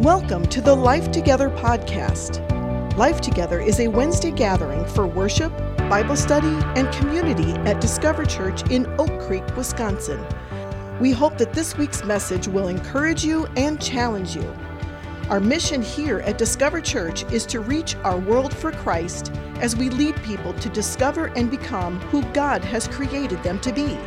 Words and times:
Welcome 0.00 0.46
to 0.46 0.62
the 0.62 0.74
Life 0.74 1.10
Together 1.10 1.50
podcast. 1.50 2.40
Life 2.96 3.20
Together 3.20 3.60
is 3.60 3.80
a 3.80 3.88
Wednesday 3.88 4.30
gathering 4.30 4.86
for 4.86 5.06
worship, 5.06 5.54
Bible 5.76 6.16
study, 6.16 6.56
and 6.74 6.90
community 6.94 7.52
at 7.68 7.82
Discover 7.82 8.24
Church 8.24 8.62
in 8.70 8.86
Oak 8.98 9.20
Creek, 9.20 9.44
Wisconsin. 9.58 10.24
We 11.00 11.10
hope 11.10 11.36
that 11.36 11.52
this 11.52 11.76
week's 11.76 12.02
message 12.02 12.48
will 12.48 12.68
encourage 12.68 13.26
you 13.26 13.44
and 13.58 13.78
challenge 13.78 14.34
you. 14.34 14.56
Our 15.28 15.38
mission 15.38 15.82
here 15.82 16.20
at 16.20 16.38
Discover 16.38 16.80
Church 16.80 17.30
is 17.30 17.44
to 17.46 17.60
reach 17.60 17.94
our 17.96 18.18
world 18.18 18.54
for 18.54 18.72
Christ 18.72 19.30
as 19.56 19.76
we 19.76 19.90
lead 19.90 20.16
people 20.22 20.54
to 20.54 20.70
discover 20.70 21.26
and 21.36 21.50
become 21.50 22.00
who 22.08 22.22
God 22.32 22.64
has 22.64 22.88
created 22.88 23.42
them 23.42 23.60
to 23.60 23.70
be. 23.70 23.98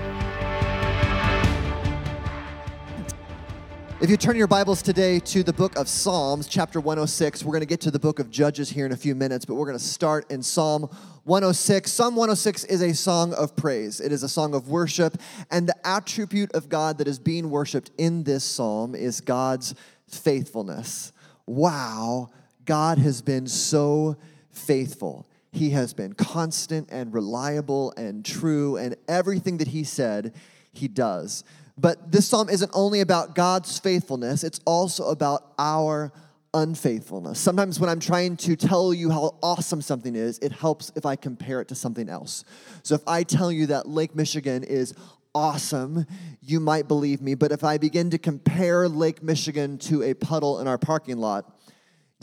If 4.04 4.10
you 4.10 4.18
turn 4.18 4.36
your 4.36 4.48
Bibles 4.48 4.82
today 4.82 5.22
to 5.22 5.44
the 5.44 5.54
book 5.54 5.78
of 5.78 5.88
Psalms, 5.88 6.48
chapter 6.48 6.82
106, 6.82 7.42
we're 7.46 7.54
going 7.54 7.62
to 7.62 7.66
get 7.66 7.80
to 7.80 7.90
the 7.90 7.98
book 7.98 8.20
of 8.20 8.30
Judges 8.30 8.70
here 8.70 8.86
in 8.86 8.92
a 8.92 8.98
few 8.98 9.16
minutes, 9.16 9.46
but 9.46 9.56
we're 9.56 9.66
going 9.66 9.78
to 9.78 9.84
start 9.84 10.30
in 10.30 10.44
Psalm 10.44 10.90
106. 11.24 11.90
Psalm 11.90 12.14
106 12.18 12.66
is 12.66 12.82
a 12.82 12.94
song 12.94 13.34
of 13.36 13.56
praise, 13.56 14.02
it 14.02 14.12
is 14.12 14.22
a 14.22 14.28
song 14.28 14.56
of 14.56 14.68
worship, 14.68 15.16
and 15.52 15.70
the 15.70 15.88
attribute 15.88 16.52
of 16.52 16.68
God 16.68 16.98
that 16.98 17.08
is 17.08 17.18
being 17.18 17.50
worshiped 17.50 17.92
in 17.98 18.26
this 18.26 18.44
psalm 18.44 18.94
is 18.94 19.22
God's 19.22 19.74
faithfulness. 20.10 21.14
Wow, 21.46 22.30
God 22.66 22.98
has 22.98 23.22
been 23.22 23.48
so 23.48 24.18
faithful. 24.52 25.30
He 25.54 25.70
has 25.70 25.94
been 25.94 26.12
constant 26.12 26.90
and 26.92 27.14
reliable 27.14 27.94
and 27.96 28.26
true, 28.26 28.76
and 28.76 28.98
everything 29.08 29.60
that 29.60 29.70
He 29.70 29.86
said, 29.86 30.34
He 30.74 30.90
does. 30.90 31.46
But 31.78 32.12
this 32.12 32.28
psalm 32.28 32.50
isn't 32.50 32.72
only 32.74 33.02
about 33.02 33.36
God's 33.36 33.80
faithfulness, 33.80 34.44
it's 34.44 34.60
also 34.66 35.10
about 35.10 35.54
our 35.58 36.12
unfaithfulness. 36.54 37.40
Sometimes 37.40 37.80
when 37.80 37.90
I'm 37.90 38.00
trying 38.00 38.38
to 38.38 38.56
tell 38.56 38.94
you 38.94 39.10
how 39.10 39.36
awesome 39.42 39.82
something 39.82 40.16
is, 40.16 40.38
it 40.40 40.52
helps 40.52 40.92
if 40.96 41.06
I 41.06 41.16
compare 41.16 41.62
it 41.62 41.68
to 41.70 41.76
something 41.76 42.10
else. 42.10 42.46
So 42.84 42.94
if 42.94 43.02
I 43.08 43.24
tell 43.24 43.52
you 43.52 43.68
that 43.68 43.88
Lake 43.88 44.16
Michigan 44.16 44.64
is 44.64 44.94
awesome, 45.34 46.06
you 46.42 46.60
might 46.60 46.88
believe 46.88 47.22
me. 47.22 47.34
But 47.34 47.52
if 47.52 47.64
I 47.64 47.80
begin 47.80 48.12
to 48.12 48.20
compare 48.20 48.88
Lake 48.88 49.24
Michigan 49.24 49.80
to 49.80 50.04
a 50.04 50.14
puddle 50.14 50.60
in 50.60 50.68
our 50.68 50.78
parking 50.78 51.18
lot, 51.18 51.58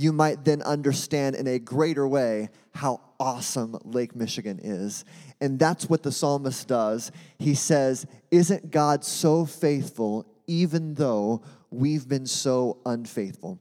you 0.00 0.14
might 0.14 0.46
then 0.46 0.62
understand 0.62 1.36
in 1.36 1.46
a 1.46 1.58
greater 1.58 2.08
way 2.08 2.48
how 2.72 3.02
awesome 3.18 3.78
Lake 3.84 4.16
Michigan 4.16 4.58
is. 4.62 5.04
And 5.42 5.58
that's 5.58 5.90
what 5.90 6.02
the 6.02 6.10
psalmist 6.10 6.66
does. 6.66 7.12
He 7.38 7.54
says, 7.54 8.06
Isn't 8.30 8.70
God 8.70 9.04
so 9.04 9.44
faithful 9.44 10.26
even 10.46 10.94
though 10.94 11.42
we've 11.70 12.08
been 12.08 12.24
so 12.24 12.78
unfaithful? 12.86 13.60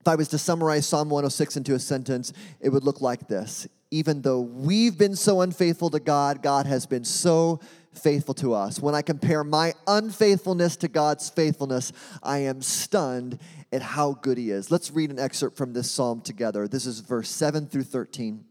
If 0.00 0.08
I 0.08 0.16
was 0.16 0.26
to 0.28 0.38
summarize 0.38 0.88
Psalm 0.88 1.08
106 1.08 1.56
into 1.56 1.74
a 1.74 1.78
sentence, 1.78 2.32
it 2.60 2.70
would 2.70 2.82
look 2.82 3.00
like 3.00 3.28
this 3.28 3.68
Even 3.92 4.22
though 4.22 4.40
we've 4.40 4.98
been 4.98 5.14
so 5.14 5.40
unfaithful 5.40 5.90
to 5.90 6.00
God, 6.00 6.42
God 6.42 6.66
has 6.66 6.84
been 6.84 7.04
so 7.04 7.60
faithful 7.96 8.34
to 8.34 8.54
us. 8.54 8.80
When 8.80 8.94
I 8.94 9.02
compare 9.02 9.44
my 9.44 9.72
unfaithfulness 9.86 10.76
to 10.78 10.88
God's 10.88 11.30
faithfulness, 11.30 11.92
I 12.22 12.38
am 12.38 12.60
stunned 12.60 13.38
at 13.76 13.82
how 13.82 14.14
good 14.14 14.38
He 14.38 14.50
is. 14.50 14.70
Let's 14.70 14.90
read 14.90 15.10
an 15.10 15.18
excerpt 15.18 15.56
from 15.56 15.72
this 15.72 15.90
psalm 15.90 16.20
together. 16.22 16.66
This 16.66 16.86
is 16.86 17.00
verse 17.00 17.28
7 17.28 17.68
through 17.68 17.84
13. 17.84 18.44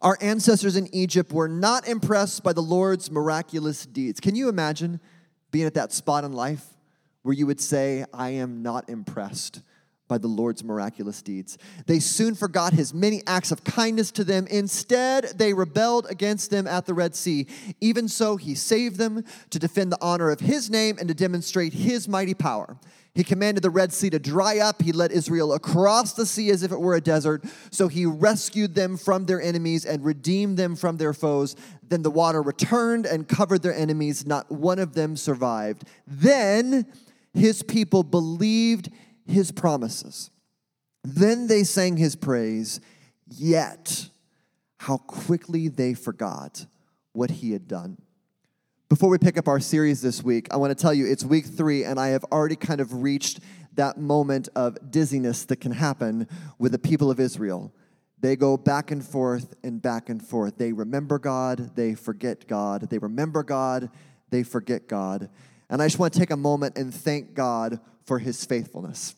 Our 0.00 0.16
ancestors 0.20 0.76
in 0.76 0.88
Egypt 0.94 1.32
were 1.32 1.48
not 1.48 1.88
impressed 1.88 2.42
by 2.42 2.52
the 2.52 2.62
Lord's 2.62 3.10
miraculous 3.10 3.84
deeds. 3.84 4.20
Can 4.20 4.34
you 4.34 4.48
imagine 4.48 5.00
being 5.50 5.66
at 5.66 5.74
that 5.74 5.92
spot 5.92 6.24
in 6.24 6.32
life 6.32 6.64
where 7.22 7.34
you 7.34 7.46
would 7.46 7.60
say, 7.60 8.04
I 8.14 8.30
am 8.30 8.62
not 8.62 8.88
impressed 8.88 9.62
by 10.08 10.18
the 10.18 10.26
Lord's 10.26 10.64
miraculous 10.64 11.22
deeds? 11.22 11.58
They 11.86 12.00
soon 12.00 12.34
forgot 12.34 12.72
his 12.72 12.92
many 12.92 13.22
acts 13.26 13.52
of 13.52 13.62
kindness 13.62 14.10
to 14.12 14.24
them. 14.24 14.46
Instead, 14.48 15.24
they 15.36 15.52
rebelled 15.52 16.06
against 16.10 16.50
them 16.50 16.66
at 16.66 16.86
the 16.86 16.94
Red 16.94 17.14
Sea. 17.14 17.46
Even 17.80 18.08
so, 18.08 18.36
he 18.36 18.54
saved 18.54 18.96
them 18.96 19.24
to 19.50 19.58
defend 19.58 19.92
the 19.92 19.98
honor 20.00 20.30
of 20.30 20.40
his 20.40 20.70
name 20.70 20.96
and 20.98 21.08
to 21.08 21.14
demonstrate 21.14 21.72
his 21.74 22.08
mighty 22.08 22.34
power. 22.34 22.78
He 23.18 23.24
commanded 23.24 23.64
the 23.64 23.70
Red 23.70 23.92
Sea 23.92 24.10
to 24.10 24.20
dry 24.20 24.58
up. 24.58 24.80
He 24.80 24.92
led 24.92 25.10
Israel 25.10 25.52
across 25.52 26.12
the 26.12 26.24
sea 26.24 26.50
as 26.50 26.62
if 26.62 26.70
it 26.70 26.78
were 26.78 26.94
a 26.94 27.00
desert. 27.00 27.44
So 27.72 27.88
he 27.88 28.06
rescued 28.06 28.76
them 28.76 28.96
from 28.96 29.26
their 29.26 29.42
enemies 29.42 29.84
and 29.84 30.04
redeemed 30.04 30.56
them 30.56 30.76
from 30.76 30.98
their 30.98 31.12
foes. 31.12 31.56
Then 31.82 32.02
the 32.02 32.12
water 32.12 32.40
returned 32.40 33.06
and 33.06 33.26
covered 33.26 33.62
their 33.62 33.74
enemies. 33.74 34.24
Not 34.24 34.52
one 34.52 34.78
of 34.78 34.94
them 34.94 35.16
survived. 35.16 35.82
Then 36.06 36.86
his 37.34 37.64
people 37.64 38.04
believed 38.04 38.88
his 39.28 39.52
promises. 39.52 40.30
Then 41.04 41.46
they 41.46 41.62
sang 41.62 41.96
his 41.96 42.16
praise. 42.16 42.80
Yet, 43.28 44.08
how 44.78 44.96
quickly 44.96 45.68
they 45.68 45.94
forgot 45.94 46.66
what 47.12 47.30
he 47.30 47.52
had 47.52 47.68
done. 47.68 47.98
Before 48.88 49.10
we 49.10 49.18
pick 49.18 49.36
up 49.36 49.48
our 49.48 49.60
series 49.60 50.00
this 50.00 50.22
week, 50.22 50.48
I 50.50 50.56
want 50.56 50.76
to 50.76 50.80
tell 50.80 50.94
you 50.94 51.06
it's 51.06 51.24
week 51.24 51.44
three, 51.44 51.84
and 51.84 52.00
I 52.00 52.08
have 52.08 52.24
already 52.32 52.56
kind 52.56 52.80
of 52.80 53.02
reached 53.02 53.40
that 53.74 53.98
moment 53.98 54.48
of 54.56 54.90
dizziness 54.90 55.44
that 55.44 55.56
can 55.56 55.72
happen 55.72 56.26
with 56.58 56.72
the 56.72 56.78
people 56.78 57.10
of 57.10 57.20
Israel. 57.20 57.72
They 58.20 58.34
go 58.34 58.56
back 58.56 58.90
and 58.90 59.04
forth 59.04 59.54
and 59.62 59.80
back 59.80 60.08
and 60.08 60.26
forth. 60.26 60.56
They 60.56 60.72
remember 60.72 61.18
God, 61.18 61.76
they 61.76 61.94
forget 61.94 62.48
God. 62.48 62.88
They 62.88 62.98
remember 62.98 63.42
God, 63.42 63.90
they 64.30 64.42
forget 64.42 64.88
God. 64.88 65.28
And 65.70 65.82
I 65.82 65.86
just 65.86 65.98
want 65.98 66.14
to 66.14 66.18
take 66.18 66.30
a 66.30 66.36
moment 66.36 66.78
and 66.78 66.92
thank 66.92 67.34
God 67.34 67.78
for 68.08 68.18
his 68.18 68.44
faithfulness. 68.44 69.14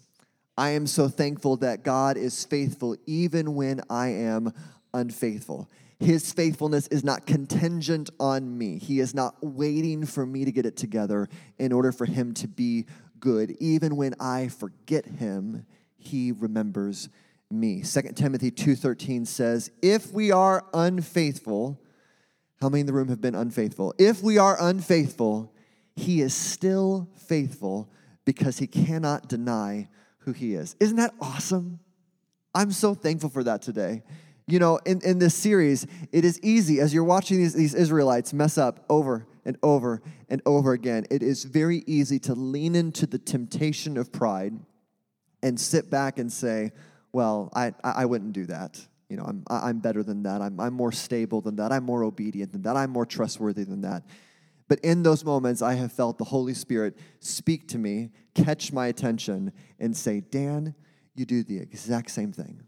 I 0.58 0.70
am 0.70 0.86
so 0.86 1.08
thankful 1.08 1.56
that 1.58 1.84
God 1.84 2.18
is 2.18 2.44
faithful 2.44 2.96
even 3.06 3.54
when 3.54 3.80
I 3.88 4.08
am 4.08 4.52
unfaithful. 4.92 5.70
His 6.00 6.32
faithfulness 6.32 6.86
is 6.88 7.04
not 7.04 7.24
contingent 7.24 8.10
on 8.18 8.58
me. 8.58 8.78
He 8.78 9.00
is 9.00 9.14
not 9.14 9.36
waiting 9.42 10.04
for 10.04 10.26
me 10.26 10.44
to 10.44 10.52
get 10.52 10.66
it 10.66 10.76
together 10.76 11.28
in 11.58 11.72
order 11.72 11.92
for 11.92 12.04
him 12.04 12.34
to 12.34 12.48
be 12.48 12.86
good. 13.20 13.52
Even 13.60 13.96
when 13.96 14.14
I 14.18 14.48
forget 14.48 15.06
him, 15.06 15.66
he 15.96 16.32
remembers 16.32 17.08
me. 17.50 17.82
2 17.82 18.16
Timothy 18.16 18.50
2:13 18.50 19.24
says, 19.24 19.70
"If 19.82 20.12
we 20.12 20.32
are 20.32 20.64
unfaithful, 20.74 21.80
how 22.60 22.68
many 22.68 22.80
in 22.80 22.86
the 22.86 22.92
room 22.92 23.08
have 23.08 23.20
been 23.20 23.34
unfaithful? 23.34 23.94
If 23.98 24.22
we 24.22 24.36
are 24.36 24.60
unfaithful, 24.60 25.52
he 25.94 26.22
is 26.22 26.34
still 26.34 27.08
faithful 27.14 27.88
because 28.32 28.58
he 28.58 28.66
cannot 28.66 29.28
deny 29.28 29.88
who 30.20 30.32
he 30.32 30.54
is." 30.54 30.76
Isn't 30.78 30.96
that 30.96 31.14
awesome? 31.20 31.80
I'm 32.54 32.72
so 32.72 32.94
thankful 32.94 33.30
for 33.30 33.44
that 33.44 33.62
today 33.62 34.02
you 34.50 34.58
know, 34.58 34.78
in, 34.84 35.00
in 35.02 35.18
this 35.18 35.34
series, 35.34 35.86
it 36.12 36.24
is 36.24 36.40
easy 36.42 36.80
as 36.80 36.92
you're 36.92 37.04
watching 37.04 37.38
these, 37.38 37.54
these 37.54 37.74
Israelites 37.74 38.32
mess 38.32 38.58
up 38.58 38.84
over 38.90 39.26
and 39.44 39.56
over 39.62 40.02
and 40.28 40.42
over 40.44 40.72
again. 40.72 41.06
It 41.10 41.22
is 41.22 41.44
very 41.44 41.84
easy 41.86 42.19
to 42.20 42.34
lean 42.34 42.74
into 42.74 43.06
the 43.06 43.19
temptation 43.19 43.96
of 43.96 44.12
pride 44.12 44.54
and 45.42 45.58
sit 45.58 45.88
back 45.88 46.19
and 46.19 46.32
say, 46.32 46.72
well, 47.12 47.50
I, 47.54 47.72
I 47.82 48.04
wouldn't 48.06 48.32
do 48.32 48.46
that. 48.46 48.84
You 49.08 49.16
know, 49.16 49.24
I'm, 49.24 49.44
I'm 49.48 49.78
better 49.78 50.02
than 50.02 50.24
that. 50.24 50.42
I'm, 50.42 50.60
I'm 50.60 50.74
more 50.74 50.92
stable 50.92 51.40
than 51.40 51.56
that. 51.56 51.72
I'm 51.72 51.84
more 51.84 52.04
obedient 52.04 52.52
than 52.52 52.62
that. 52.62 52.76
I'm 52.76 52.90
more 52.90 53.06
trustworthy 53.06 53.64
than 53.64 53.80
that. 53.82 54.02
But 54.70 54.78
in 54.84 55.03
those 55.03 55.25
moments, 55.25 55.62
I 55.62 55.75
have 55.75 55.92
felt 55.92 56.16
the 56.16 56.25
Holy 56.25 56.54
Spirit 56.54 56.97
speak 57.19 57.66
to 57.70 57.78
me, 57.78 58.10
catch 58.36 58.72
my 58.72 58.86
attention, 58.86 59.53
and 59.81 59.97
say, 59.97 60.20
Dan, 60.20 60.76
you 61.16 61.26
do 61.26 61.42
the 61.42 61.58
exact 61.58 62.12
same 62.12 62.31
thing 62.31 62.62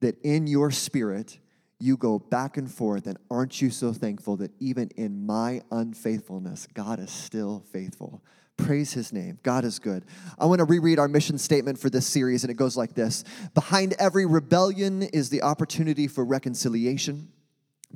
that 0.00 0.20
in 0.22 0.48
your 0.48 0.72
spirit 0.72 1.38
you 1.78 1.96
go 1.96 2.18
back 2.18 2.56
and 2.56 2.68
forth, 2.68 3.06
and 3.06 3.16
aren't 3.30 3.62
you 3.62 3.70
so 3.70 3.92
thankful 3.92 4.36
that 4.38 4.50
even 4.58 4.90
in 4.96 5.24
my 5.24 5.62
unfaithfulness, 5.70 6.66
God 6.74 6.98
is 6.98 7.12
still 7.12 7.62
faithful? 7.72 8.20
Praise 8.56 8.92
his 8.92 9.12
name. 9.12 9.38
God 9.44 9.64
is 9.64 9.78
good. 9.78 10.04
I 10.40 10.46
want 10.46 10.58
to 10.58 10.64
reread 10.64 10.98
our 10.98 11.06
mission 11.06 11.38
statement 11.38 11.78
for 11.78 11.88
this 11.88 12.06
series, 12.06 12.42
and 12.42 12.50
it 12.50 12.54
goes 12.54 12.76
like 12.76 12.94
this 12.94 13.22
Behind 13.54 13.94
every 14.00 14.26
rebellion 14.26 15.02
is 15.02 15.30
the 15.30 15.42
opportunity 15.42 16.08
for 16.08 16.24
reconciliation, 16.24 17.28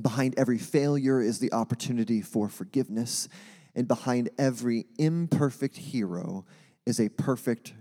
behind 0.02 0.34
every 0.36 0.58
failure 0.58 1.20
is 1.20 1.38
the 1.38 1.52
opportunity 1.52 2.20
for 2.22 2.48
forgiveness, 2.48 3.28
and 3.74 3.86
behind 3.86 4.30
every 4.38 4.86
imperfect 4.98 5.76
hero 5.76 6.44
is 6.86 7.00
a 7.00 7.08
perfect 7.08 7.74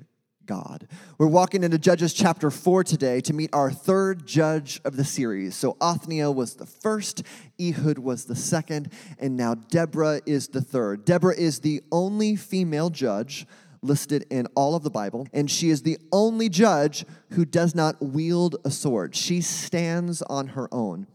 God. 0.46 0.88
We're 1.20 1.28
walking 1.28 1.64
into 1.64 1.78
Judges 1.78 2.12
chapter 2.12 2.50
4 2.50 2.84
today 2.84 3.22
to 3.22 3.34
meet 3.34 3.52
our 3.54 3.72
third 3.72 4.26
judge 4.26 4.82
of 4.84 4.98
the 4.98 5.04
series. 5.04 5.56
So 5.56 5.78
Othniel 5.80 6.34
was 6.34 6.56
the 6.56 6.66
first, 6.66 7.22
Ehud 7.62 8.00
was 8.00 8.26
the 8.26 8.36
second, 8.36 8.92
and 9.20 9.38
now 9.38 9.54
Deborah 9.54 10.22
is 10.26 10.48
the 10.48 10.62
third. 10.62 11.06
Deborah 11.06 11.36
is 11.36 11.60
the 11.60 11.84
only 11.92 12.36
female 12.36 12.90
judge 12.90 13.46
listed 13.84 14.26
in 14.32 14.48
all 14.56 14.76
of 14.76 14.82
the 14.82 14.90
Bible, 14.90 15.28
and 15.34 15.52
she 15.52 15.70
is 15.70 15.84
the 15.84 16.00
only 16.12 16.50
judge 16.50 17.06
who 17.34 17.46
does 17.46 17.76
not 17.76 18.02
wield 18.02 18.56
a 18.66 18.72
sword. 18.72 19.16
She 19.16 19.42
stands 19.42 20.24
on 20.24 20.48
her 20.48 20.68
own. 20.72 21.06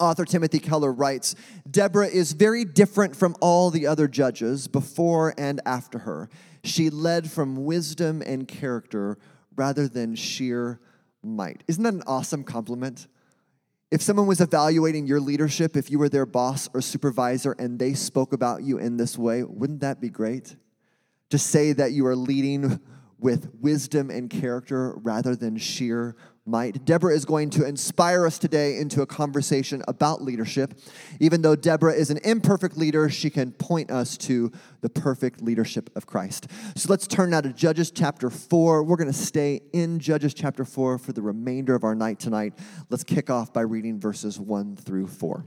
Author 0.00 0.24
Timothy 0.24 0.58
Keller 0.58 0.92
writes 0.92 1.34
Deborah 1.70 2.06
is 2.08 2.32
very 2.32 2.64
different 2.64 3.16
from 3.16 3.34
all 3.40 3.70
the 3.70 3.86
other 3.86 4.06
judges 4.06 4.68
before 4.68 5.34
and 5.36 5.60
after 5.66 6.00
her. 6.00 6.28
She 6.62 6.90
led 6.90 7.30
from 7.30 7.64
wisdom 7.64 8.22
and 8.22 8.46
character 8.46 9.18
rather 9.56 9.88
than 9.88 10.14
sheer 10.14 10.80
might. 11.22 11.64
Isn't 11.66 11.82
that 11.82 11.94
an 11.94 12.02
awesome 12.06 12.44
compliment? 12.44 13.08
If 13.90 14.02
someone 14.02 14.26
was 14.26 14.40
evaluating 14.40 15.06
your 15.06 15.18
leadership, 15.18 15.76
if 15.76 15.90
you 15.90 15.98
were 15.98 16.10
their 16.10 16.26
boss 16.26 16.68
or 16.74 16.80
supervisor 16.80 17.52
and 17.52 17.78
they 17.78 17.94
spoke 17.94 18.32
about 18.32 18.62
you 18.62 18.78
in 18.78 18.98
this 18.98 19.16
way, 19.16 19.42
wouldn't 19.42 19.80
that 19.80 20.00
be 20.00 20.10
great? 20.10 20.56
To 21.30 21.38
say 21.38 21.72
that 21.72 21.92
you 21.92 22.06
are 22.06 22.16
leading 22.16 22.80
with 23.18 23.50
wisdom 23.60 24.10
and 24.10 24.30
character 24.30 24.94
rather 24.98 25.34
than 25.34 25.56
sheer 25.56 26.16
might. 26.48 26.84
Deborah 26.84 27.14
is 27.14 27.24
going 27.24 27.50
to 27.50 27.66
inspire 27.66 28.26
us 28.26 28.38
today 28.38 28.78
into 28.78 29.02
a 29.02 29.06
conversation 29.06 29.82
about 29.86 30.22
leadership. 30.22 30.74
Even 31.20 31.42
though 31.42 31.54
Deborah 31.54 31.92
is 31.92 32.10
an 32.10 32.18
imperfect 32.24 32.76
leader, 32.76 33.08
she 33.08 33.30
can 33.30 33.52
point 33.52 33.90
us 33.90 34.16
to 34.16 34.50
the 34.80 34.88
perfect 34.88 35.42
leadership 35.42 35.90
of 35.94 36.06
Christ. 36.06 36.48
So 36.74 36.88
let's 36.88 37.06
turn 37.06 37.30
now 37.30 37.42
to 37.42 37.52
Judges 37.52 37.90
chapter 37.90 38.30
4. 38.30 38.82
We're 38.82 38.96
going 38.96 39.12
to 39.12 39.12
stay 39.12 39.60
in 39.72 39.98
Judges 39.98 40.34
chapter 40.34 40.64
4 40.64 40.98
for 40.98 41.12
the 41.12 41.22
remainder 41.22 41.74
of 41.74 41.84
our 41.84 41.94
night 41.94 42.18
tonight. 42.18 42.54
Let's 42.90 43.04
kick 43.04 43.30
off 43.30 43.52
by 43.52 43.60
reading 43.60 44.00
verses 44.00 44.40
1 44.40 44.76
through 44.76 45.08
4. 45.08 45.44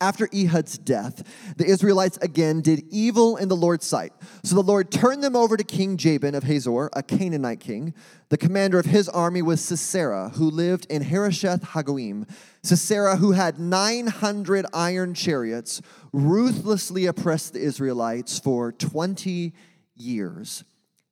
After 0.00 0.28
Ehud's 0.34 0.78
death, 0.78 1.26
the 1.56 1.64
Israelites 1.64 2.18
again 2.18 2.60
did 2.60 2.84
evil 2.90 3.36
in 3.36 3.48
the 3.48 3.56
Lord's 3.56 3.86
sight. 3.86 4.12
So 4.44 4.54
the 4.54 4.62
Lord 4.62 4.90
turned 4.90 5.24
them 5.24 5.36
over 5.36 5.56
to 5.56 5.64
King 5.64 5.96
Jabin 5.96 6.34
of 6.34 6.44
Hazor, 6.44 6.90
a 6.92 7.02
Canaanite 7.02 7.60
king. 7.60 7.94
The 8.28 8.36
commander 8.36 8.78
of 8.78 8.86
his 8.86 9.08
army 9.08 9.42
was 9.42 9.60
Sisera, 9.60 10.30
who 10.30 10.50
lived 10.50 10.86
in 10.90 11.02
Harosheth 11.02 11.62
Hagoyim. 11.62 12.28
Sisera, 12.62 13.16
who 13.16 13.32
had 13.32 13.58
900 13.58 14.66
iron 14.72 15.14
chariots, 15.14 15.80
ruthlessly 16.12 17.06
oppressed 17.06 17.54
the 17.54 17.60
Israelites 17.60 18.38
for 18.38 18.72
20 18.72 19.52
years. 19.96 20.64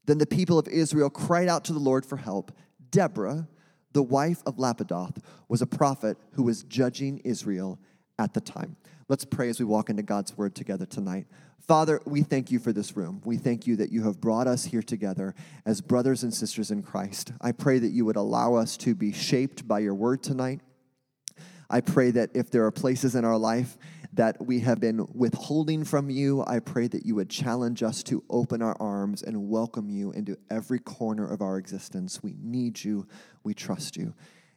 Then 0.07 0.19
the 0.19 0.27
people 0.27 0.59
of 0.59 0.69
Israel 0.69 1.11
cried 1.11 1.49
out 1.49 1.65
to 1.65 1.73
the 1.73 1.79
Lord 1.79 2.07
for 2.07 2.17
help. 2.17 2.53
Deborah, 2.91 3.49
the 3.93 4.03
wife 4.03 4.43
of 4.47 4.57
Lapidoth, 4.57 5.19
was 5.49 5.61
a 5.61 5.67
prophet 5.67 6.17
who 6.33 6.43
was 6.43 6.63
judging 6.63 7.19
Israel 7.25 7.79
at 8.19 8.35
the 8.35 8.41
time. 8.41 8.77
Let's 9.09 9.25
pray 9.25 9.49
as 9.49 9.59
we 9.59 9.65
walk 9.65 9.89
into 9.89 10.03
God's 10.03 10.37
word 10.37 10.55
together 10.55 10.85
tonight. 10.85 11.27
Father, 11.67 12.01
we 12.05 12.23
thank 12.23 12.51
you 12.51 12.59
for 12.59 12.73
this 12.73 12.97
room. 12.97 13.21
We 13.25 13.37
thank 13.37 13.67
you 13.67 13.77
that 13.77 13.91
you 13.91 14.05
have 14.05 14.21
brought 14.21 14.47
us 14.47 14.65
here 14.65 14.83
together 14.83 15.35
as 15.67 15.81
brothers 15.81 16.23
and 16.23 16.33
sisters 16.33 16.71
in 16.71 16.83
Christ. 16.83 17.33
I 17.41 17.53
pray 17.53 17.79
that 17.79 17.89
you 17.89 18.05
would 18.05 18.17
allow 18.17 18.55
us 18.55 18.77
to 18.79 18.95
be 18.95 19.13
shaped 19.13 19.69
by 19.69 19.81
your 19.81 19.95
word 19.95 20.23
tonight. 20.23 20.61
I 21.71 21.81
pray 21.81 22.11
that 22.13 22.31
if 22.35 22.51
there 22.51 22.65
are 22.65 22.71
places 22.71 23.15
in 23.15 23.25
our 23.25 23.37
life 23.37 23.77
that 24.15 24.45
we 24.45 24.61
have 24.61 24.81
been 24.81 25.07
withholding 25.15 25.85
from 25.85 26.09
you, 26.09 26.43
I 26.47 26.61
pray 26.61 26.89
that 26.89 27.05
you 27.05 27.15
would 27.17 27.29
challenge 27.29 27.83
us 27.83 28.03
to 28.05 28.25
open 28.31 28.63
our 28.63 28.77
arms 28.81 29.23
and 29.23 29.51
welcome 29.51 29.91
you 29.91 30.13
into 30.13 30.39
every 30.51 30.79
corner 30.79 31.31
of 31.31 31.43
our 31.43 31.59
existence. 31.59 32.23
We 32.23 32.35
need 32.41 32.83
you. 32.83 33.07
We 33.45 33.53
trust 33.53 33.97
you. 33.97 34.15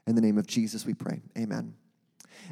In 0.07 0.15
the 0.15 0.21
name 0.21 0.37
of 0.37 0.47
Jesus, 0.47 0.85
we 0.85 0.93
pray. 0.93 1.21
Amen. 1.37 1.73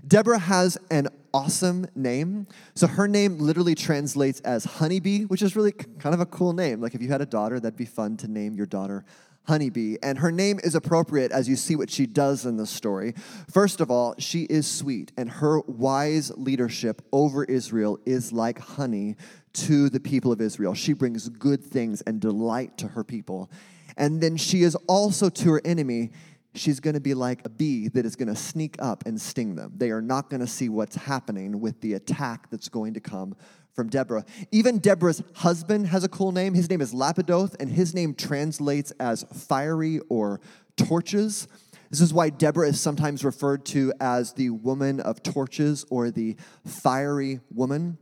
Deborah 0.07 0.39
has 0.39 0.77
an 0.89 1.07
awesome 1.33 1.87
name. 1.95 2.47
So 2.73 2.87
her 2.87 3.07
name 3.07 3.39
literally 3.39 3.75
translates 3.75 4.39
as 4.41 4.65
honeybee, 4.65 5.23
which 5.25 5.41
is 5.41 5.55
really 5.55 5.71
kind 5.71 6.15
of 6.15 6.21
a 6.21 6.25
cool 6.25 6.53
name. 6.53 6.81
Like 6.81 6.95
if 6.95 7.01
you 7.01 7.09
had 7.09 7.21
a 7.21 7.25
daughter, 7.25 7.59
that'd 7.59 7.77
be 7.77 7.85
fun 7.85 8.17
to 8.17 8.27
name 8.27 8.55
your 8.55 8.65
daughter 8.65 9.05
honeybee. 9.49 9.97
And 10.03 10.19
her 10.19 10.31
name 10.31 10.59
is 10.63 10.75
appropriate 10.75 11.31
as 11.31 11.49
you 11.49 11.55
see 11.55 11.75
what 11.75 11.89
she 11.89 12.05
does 12.05 12.45
in 12.45 12.57
the 12.57 12.67
story. 12.67 13.13
First 13.51 13.81
of 13.81 13.89
all, 13.89 14.13
she 14.19 14.43
is 14.43 14.67
sweet, 14.67 15.11
and 15.17 15.29
her 15.29 15.61
wise 15.61 16.31
leadership 16.37 17.01
over 17.11 17.45
Israel 17.45 17.99
is 18.05 18.31
like 18.31 18.59
honey 18.59 19.15
to 19.53 19.89
the 19.89 19.99
people 19.99 20.31
of 20.31 20.39
Israel. 20.39 20.75
She 20.75 20.93
brings 20.93 21.27
good 21.29 21.63
things 21.63 22.01
and 22.01 22.21
delight 22.21 22.77
to 22.77 22.89
her 22.89 23.03
people. 23.03 23.49
And 23.97 24.21
then 24.21 24.37
she 24.37 24.61
is 24.61 24.75
also 24.87 25.29
to 25.29 25.51
her 25.53 25.61
enemy 25.65 26.11
she's 26.55 26.79
going 26.79 26.95
to 26.95 26.99
be 26.99 27.13
like 27.13 27.45
a 27.45 27.49
bee 27.49 27.87
that 27.89 28.05
is 28.05 28.15
going 28.15 28.27
to 28.27 28.35
sneak 28.35 28.75
up 28.79 29.05
and 29.05 29.19
sting 29.19 29.55
them. 29.55 29.73
They 29.75 29.91
are 29.91 30.01
not 30.01 30.29
going 30.29 30.39
to 30.41 30.47
see 30.47 30.69
what's 30.69 30.95
happening 30.95 31.59
with 31.59 31.81
the 31.81 31.93
attack 31.93 32.49
that's 32.49 32.69
going 32.69 32.93
to 32.95 32.99
come 32.99 33.35
from 33.73 33.87
Deborah. 33.87 34.25
Even 34.51 34.79
Deborah's 34.79 35.23
husband 35.35 35.87
has 35.87 36.03
a 36.03 36.09
cool 36.09 36.31
name. 36.31 36.53
His 36.53 36.69
name 36.69 36.81
is 36.81 36.93
Lapidoth, 36.93 37.55
and 37.59 37.69
his 37.69 37.93
name 37.93 38.13
translates 38.13 38.91
as 38.99 39.23
fiery 39.33 39.99
or 40.09 40.41
torches. 40.75 41.47
This 41.89 42.01
is 42.01 42.13
why 42.13 42.29
Deborah 42.29 42.67
is 42.67 42.79
sometimes 42.79 43.23
referred 43.23 43.65
to 43.67 43.93
as 43.99 44.33
the 44.33 44.49
woman 44.49 44.99
of 44.99 45.23
torches 45.23 45.85
or 45.89 46.11
the 46.11 46.35
fiery 46.65 47.39
woman. 47.51 47.97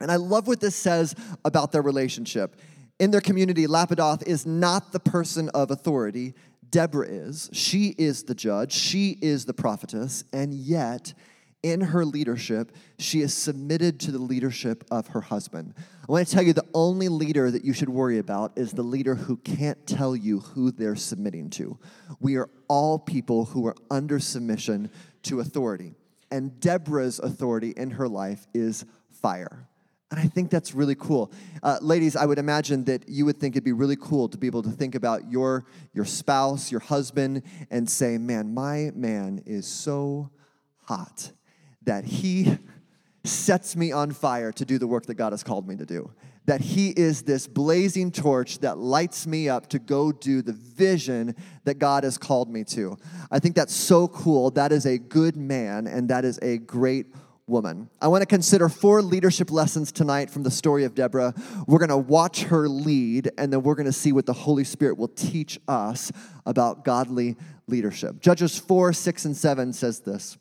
And 0.00 0.10
I 0.10 0.16
love 0.16 0.46
what 0.46 0.60
this 0.60 0.76
says 0.76 1.14
about 1.44 1.72
their 1.72 1.82
relationship. 1.82 2.56
In 2.98 3.12
their 3.12 3.20
community, 3.20 3.66
Lapidoth 3.66 4.26
is 4.26 4.44
not 4.44 4.92
the 4.92 4.98
person 4.98 5.48
of 5.50 5.70
authority. 5.70 6.34
Deborah 6.70 7.08
is. 7.08 7.50
She 7.52 7.94
is 7.98 8.24
the 8.24 8.34
judge, 8.34 8.72
she 8.72 9.18
is 9.20 9.44
the 9.44 9.54
prophetess, 9.54 10.24
and 10.32 10.52
yet 10.52 11.14
in 11.62 11.80
her 11.80 12.04
leadership, 12.04 12.72
she 12.98 13.20
is 13.20 13.34
submitted 13.34 13.98
to 14.00 14.12
the 14.12 14.18
leadership 14.18 14.84
of 14.90 15.08
her 15.08 15.20
husband. 15.20 15.74
I 16.08 16.12
want 16.12 16.26
to 16.26 16.32
tell 16.32 16.42
you 16.42 16.52
the 16.52 16.66
only 16.72 17.08
leader 17.08 17.50
that 17.50 17.64
you 17.64 17.72
should 17.72 17.88
worry 17.88 18.18
about 18.18 18.52
is 18.56 18.72
the 18.72 18.82
leader 18.82 19.14
who 19.14 19.36
can't 19.38 19.84
tell 19.86 20.14
you 20.14 20.40
who 20.40 20.70
they're 20.70 20.96
submitting 20.96 21.50
to. 21.50 21.78
We 22.20 22.36
are 22.36 22.48
all 22.68 22.98
people 22.98 23.46
who 23.46 23.66
are 23.66 23.74
under 23.90 24.20
submission 24.20 24.90
to 25.24 25.40
authority. 25.40 25.94
And 26.30 26.60
Deborah's 26.60 27.18
authority 27.18 27.70
in 27.70 27.90
her 27.90 28.08
life 28.08 28.46
is 28.54 28.84
fire. 29.10 29.67
And 30.10 30.18
I 30.18 30.26
think 30.26 30.50
that's 30.50 30.74
really 30.74 30.94
cool. 30.94 31.30
Uh, 31.62 31.78
ladies, 31.82 32.16
I 32.16 32.24
would 32.24 32.38
imagine 32.38 32.84
that 32.84 33.08
you 33.08 33.26
would 33.26 33.38
think 33.38 33.54
it'd 33.54 33.64
be 33.64 33.72
really 33.72 33.96
cool 33.96 34.28
to 34.30 34.38
be 34.38 34.46
able 34.46 34.62
to 34.62 34.70
think 34.70 34.94
about 34.94 35.30
your, 35.30 35.66
your 35.92 36.06
spouse, 36.06 36.70
your 36.70 36.80
husband, 36.80 37.42
and 37.70 37.88
say, 37.88 38.16
man, 38.16 38.54
my 38.54 38.90
man 38.94 39.42
is 39.44 39.66
so 39.66 40.30
hot 40.84 41.32
that 41.82 42.04
he 42.04 42.58
sets 43.24 43.76
me 43.76 43.92
on 43.92 44.12
fire 44.12 44.50
to 44.52 44.64
do 44.64 44.78
the 44.78 44.86
work 44.86 45.04
that 45.06 45.14
God 45.14 45.32
has 45.32 45.42
called 45.42 45.68
me 45.68 45.76
to 45.76 45.84
do. 45.84 46.10
That 46.46 46.62
he 46.62 46.88
is 46.90 47.22
this 47.22 47.46
blazing 47.46 48.10
torch 48.10 48.60
that 48.60 48.78
lights 48.78 49.26
me 49.26 49.50
up 49.50 49.68
to 49.68 49.78
go 49.78 50.10
do 50.10 50.40
the 50.40 50.54
vision 50.54 51.36
that 51.64 51.74
God 51.74 52.04
has 52.04 52.16
called 52.16 52.48
me 52.48 52.64
to. 52.64 52.96
I 53.30 53.38
think 53.38 53.54
that's 53.54 53.74
so 53.74 54.08
cool. 54.08 54.50
That 54.52 54.72
is 54.72 54.86
a 54.86 54.96
good 54.96 55.36
man, 55.36 55.86
and 55.86 56.08
that 56.08 56.24
is 56.24 56.38
a 56.40 56.56
great 56.56 57.06
woman. 57.48 57.88
I 58.00 58.08
want 58.08 58.22
to 58.22 58.26
consider 58.26 58.68
four 58.68 59.02
leadership 59.02 59.50
lessons 59.50 59.90
tonight 59.90 60.30
from 60.30 60.42
the 60.42 60.50
story 60.50 60.84
of 60.84 60.94
Deborah. 60.94 61.34
We're 61.66 61.78
going 61.78 61.88
to 61.88 61.96
watch 61.96 62.44
her 62.44 62.68
lead, 62.68 63.30
and 63.38 63.52
then 63.52 63.62
we're 63.62 63.74
going 63.74 63.86
to 63.86 63.92
see 63.92 64.12
what 64.12 64.26
the 64.26 64.32
Holy 64.32 64.64
Spirit 64.64 64.98
will 64.98 65.08
teach 65.08 65.58
us 65.66 66.12
about 66.46 66.84
godly 66.84 67.36
leadership. 67.66 68.20
Judges 68.20 68.58
4, 68.58 68.92
6, 68.92 69.24
and 69.24 69.36
7 69.36 69.72
says 69.72 70.00
this 70.00 70.36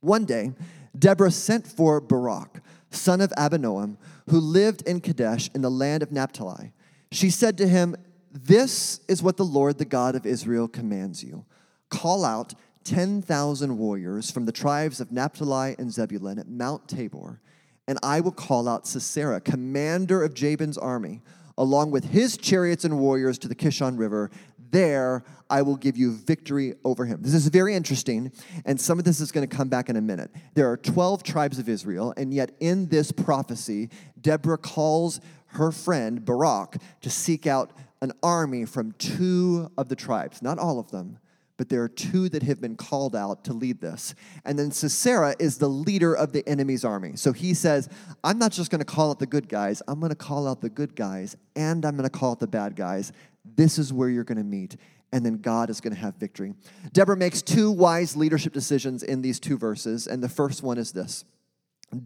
One 0.00 0.24
day, 0.24 0.52
Deborah 0.98 1.30
sent 1.30 1.66
for 1.66 2.00
Barak, 2.00 2.62
son 2.90 3.20
of 3.20 3.30
Abinoam, 3.32 3.96
who 4.28 4.38
lived 4.38 4.82
in 4.86 5.00
Kadesh 5.00 5.50
in 5.54 5.62
the 5.62 5.70
land 5.70 6.02
of 6.02 6.12
Naphtali. 6.12 6.72
She 7.12 7.30
said 7.30 7.58
to 7.58 7.66
him, 7.66 7.96
This 8.32 9.00
is 9.08 9.22
what 9.22 9.36
the 9.36 9.44
Lord, 9.44 9.78
the 9.78 9.84
God 9.84 10.14
of 10.14 10.26
Israel, 10.26 10.68
commands 10.68 11.22
you. 11.22 11.44
Call 11.88 12.24
out 12.24 12.54
10,000 12.84 13.76
warriors 13.78 14.30
from 14.30 14.46
the 14.46 14.52
tribes 14.52 15.00
of 15.00 15.12
Naphtali 15.12 15.74
and 15.78 15.92
Zebulun 15.92 16.38
at 16.38 16.48
Mount 16.48 16.88
Tabor, 16.88 17.40
and 17.86 17.98
I 18.02 18.20
will 18.20 18.32
call 18.32 18.68
out 18.68 18.86
Sisera, 18.86 19.40
commander 19.40 20.22
of 20.22 20.34
Jabin's 20.34 20.78
army, 20.78 21.22
along 21.58 21.90
with 21.90 22.04
his 22.04 22.36
chariots 22.36 22.84
and 22.84 22.98
warriors 22.98 23.38
to 23.40 23.48
the 23.48 23.54
Kishon 23.54 23.98
River. 23.98 24.30
There 24.70 25.24
I 25.50 25.62
will 25.62 25.76
give 25.76 25.96
you 25.96 26.12
victory 26.12 26.74
over 26.84 27.04
him. 27.04 27.22
This 27.22 27.34
is 27.34 27.48
very 27.48 27.74
interesting, 27.74 28.32
and 28.64 28.80
some 28.80 28.98
of 28.98 29.04
this 29.04 29.20
is 29.20 29.32
going 29.32 29.46
to 29.48 29.56
come 29.56 29.68
back 29.68 29.88
in 29.88 29.96
a 29.96 30.00
minute. 30.00 30.30
There 30.54 30.70
are 30.70 30.76
12 30.76 31.22
tribes 31.22 31.58
of 31.58 31.68
Israel, 31.68 32.14
and 32.16 32.32
yet 32.32 32.52
in 32.60 32.86
this 32.86 33.10
prophecy, 33.12 33.90
Deborah 34.20 34.58
calls 34.58 35.20
her 35.46 35.72
friend 35.72 36.24
Barak 36.24 36.76
to 37.00 37.10
seek 37.10 37.46
out 37.46 37.72
an 38.00 38.12
army 38.22 38.64
from 38.64 38.92
two 38.92 39.70
of 39.76 39.88
the 39.88 39.96
tribes, 39.96 40.40
not 40.40 40.58
all 40.58 40.78
of 40.78 40.90
them 40.90 41.18
but 41.60 41.68
there 41.68 41.82
are 41.82 41.90
two 41.90 42.30
that 42.30 42.42
have 42.42 42.58
been 42.58 42.74
called 42.74 43.14
out 43.14 43.44
to 43.44 43.52
lead 43.52 43.82
this. 43.82 44.14
And 44.46 44.58
then 44.58 44.70
Sisera 44.70 45.36
is 45.38 45.58
the 45.58 45.68
leader 45.68 46.14
of 46.14 46.32
the 46.32 46.42
enemy's 46.48 46.86
army. 46.86 47.16
So 47.16 47.34
he 47.34 47.52
says, 47.52 47.90
I'm 48.24 48.38
not 48.38 48.50
just 48.50 48.70
going 48.70 48.78
to 48.78 48.86
call 48.86 49.10
out 49.10 49.18
the 49.18 49.26
good 49.26 49.46
guys, 49.46 49.82
I'm 49.86 50.00
going 50.00 50.08
to 50.08 50.16
call 50.16 50.48
out 50.48 50.62
the 50.62 50.70
good 50.70 50.96
guys, 50.96 51.36
and 51.54 51.84
I'm 51.84 51.98
going 51.98 52.08
to 52.08 52.18
call 52.18 52.30
out 52.30 52.40
the 52.40 52.46
bad 52.46 52.76
guys. 52.76 53.12
This 53.44 53.78
is 53.78 53.92
where 53.92 54.08
you're 54.08 54.24
going 54.24 54.38
to 54.38 54.42
meet. 54.42 54.78
And 55.12 55.22
then 55.22 55.36
God 55.36 55.68
is 55.68 55.82
going 55.82 55.94
to 55.94 56.00
have 56.00 56.14
victory. 56.14 56.54
Deborah 56.94 57.14
makes 57.14 57.42
two 57.42 57.70
wise 57.70 58.16
leadership 58.16 58.54
decisions 58.54 59.02
in 59.02 59.20
these 59.20 59.38
two 59.38 59.58
verses. 59.58 60.06
And 60.06 60.22
the 60.22 60.30
first 60.30 60.62
one 60.62 60.78
is 60.78 60.92
this 60.92 61.26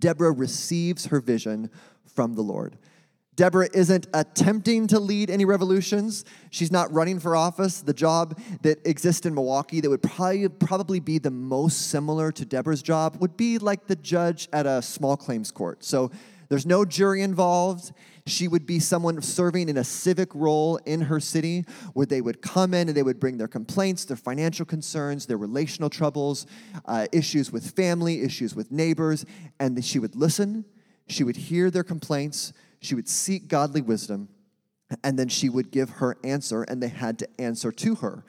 Deborah 0.00 0.32
receives 0.32 1.06
her 1.06 1.20
vision 1.20 1.70
from 2.12 2.34
the 2.34 2.42
Lord. 2.42 2.76
Deborah 3.37 3.69
isn't 3.75 4.07
attempting 4.14 4.87
to 4.87 5.00
lead 5.00 5.29
any 5.29 5.45
revolutions. 5.45 6.25
She's 6.50 6.71
not 6.71 6.93
running 6.93 7.19
for 7.19 7.35
office. 7.35 7.81
The 7.81 7.93
job 7.93 8.41
that 8.62 8.87
exists 8.87 9.26
in 9.26 9.35
Milwaukee 9.35 9.81
that 9.81 9.91
would 9.91 10.03
probably, 10.03 10.49
probably 10.49 11.00
be 11.00 11.19
the 11.19 11.33
most 11.33 11.88
similar 11.88 12.31
to 12.31 12.45
Deborah's 12.45 12.83
job 12.83 13.17
would 13.21 13.37
be 13.37 13.59
like 13.59 13.88
the 13.88 13.97
judge 13.97 14.49
at 14.53 14.67
a 14.67 14.81
small 14.81 15.17
claims 15.17 15.50
court. 15.50 15.83
So 15.83 16.12
There's 16.49 16.67
no 16.67 16.85
jury 16.85 17.23
involved. 17.23 17.93
She 18.26 18.49
would 18.49 18.67
be 18.67 18.79
someone 18.79 19.21
serving 19.23 19.69
in 19.69 19.76
a 19.76 19.85
civic 19.85 20.35
role 20.35 20.76
in 20.87 21.03
her 21.03 21.21
city 21.21 21.64
where 21.93 22.07
they 22.07 22.21
would 22.21 22.41
come 22.43 22.75
in 22.75 22.88
and 22.88 22.97
they 22.97 23.03
would 23.03 23.21
bring 23.21 23.38
their 23.38 23.49
complaints, 23.49 24.05
their 24.05 24.17
financial 24.17 24.64
concerns, 24.64 25.26
their 25.26 25.37
relational 25.37 25.91
troubles, 25.91 26.47
uh, 26.87 27.07
issues 27.12 27.53
with 27.53 27.73
family, 27.73 28.23
issues 28.23 28.55
with 28.55 28.71
neighbors, 28.71 29.26
and 29.61 29.85
she 29.85 29.99
would 29.99 30.14
listen. 30.17 30.64
She 31.07 31.25
would 31.25 31.37
hear 31.37 31.71
their 31.71 31.85
complaints. 31.85 32.53
She 32.85 32.95
would 32.95 33.09
seek 33.09 33.49
godly 33.49 33.81
wisdom, 33.81 34.29
and 35.03 35.19
then 35.19 35.29
she 35.29 35.49
would 35.49 35.71
give 35.71 35.91
her 35.91 36.19
answer, 36.23 36.62
and 36.62 36.83
they 36.83 36.88
had 36.88 37.19
to 37.21 37.41
answer 37.41 37.73
to 37.73 37.95
her. 37.97 38.25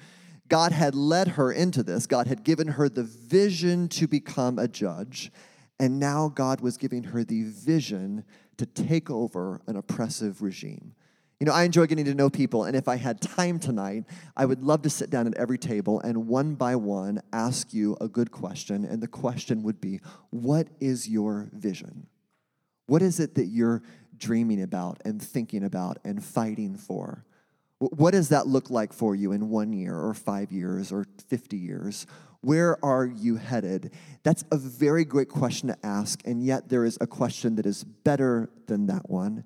God 0.48 0.72
had 0.72 0.96
led 0.96 1.30
her 1.30 1.52
into 1.52 1.84
this. 1.84 2.08
God 2.08 2.28
had 2.28 2.44
given 2.44 2.70
her 2.70 2.88
the 2.88 3.04
vision 3.04 3.90
to 3.90 4.08
become 4.08 4.58
a 4.58 4.68
judge, 4.68 5.32
and 5.80 6.00
now 6.00 6.30
God 6.30 6.62
was 6.62 6.78
giving 6.78 7.04
her 7.04 7.24
the 7.24 7.44
vision 7.44 8.24
to 8.58 8.66
take 8.66 9.10
over 9.10 9.62
an 9.68 9.76
oppressive 9.76 10.42
regime. 10.42 10.96
You 11.40 11.48
know, 11.48 11.52
I 11.52 11.64
enjoy 11.64 11.86
getting 11.88 12.06
to 12.06 12.14
know 12.14 12.30
people, 12.30 12.64
and 12.64 12.78
if 12.78 12.88
I 12.88 12.96
had 12.96 13.20
time 13.20 13.60
tonight, 13.60 14.06
I 14.38 14.46
would 14.46 14.64
love 14.64 14.84
to 14.84 14.90
sit 14.90 15.10
down 15.10 15.28
at 15.28 15.36
every 15.36 15.58
table 15.58 16.00
and 16.00 16.28
one 16.28 16.56
by 16.56 16.78
one 16.78 17.22
ask 17.34 17.74
you 17.74 17.98
a 18.00 18.08
good 18.08 18.32
question. 18.32 18.86
And 18.86 19.04
the 19.04 19.08
question 19.08 19.64
would 19.64 19.82
be 19.82 20.00
What 20.30 20.70
is 20.80 21.10
your 21.10 21.50
vision? 21.52 22.08
What 22.88 23.02
is 23.02 23.20
it 23.20 23.36
that 23.36 23.48
you're 23.48 23.82
dreaming 24.18 24.62
about 24.62 25.02
and 25.06 25.22
thinking 25.22 25.64
about 25.64 25.98
and 26.04 26.24
fighting 26.24 26.76
for? 26.76 27.26
What 27.80 28.12
does 28.12 28.30
that 28.30 28.48
look 28.48 28.70
like 28.70 28.94
for 28.94 29.16
you 29.16 29.32
in 29.32 29.50
one 29.50 29.74
year 29.74 29.98
or 29.98 30.14
five 30.14 30.52
years 30.52 30.92
or 30.92 31.06
50 31.28 31.58
years? 31.58 32.08
Where 32.42 32.84
are 32.86 33.06
you 33.06 33.36
headed? 33.36 33.92
That's 34.24 34.44
a 34.52 34.58
very 34.58 35.04
great 35.04 35.30
question 35.30 35.70
to 35.70 35.78
ask, 35.84 36.22
and 36.26 36.44
yet 36.44 36.70
there 36.70 36.86
is 36.86 36.98
a 37.02 37.08
question 37.08 37.56
that 37.56 37.66
is 37.66 37.84
better 37.84 38.50
than 38.68 38.86
that 38.88 39.10
one. 39.10 39.44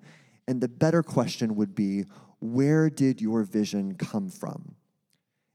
And 0.47 0.61
the 0.61 0.67
better 0.67 1.01
question 1.01 1.55
would 1.55 1.73
be 1.73 2.05
where 2.39 2.89
did 2.89 3.21
your 3.21 3.43
vision 3.43 3.95
come 3.95 4.29
from? 4.29 4.75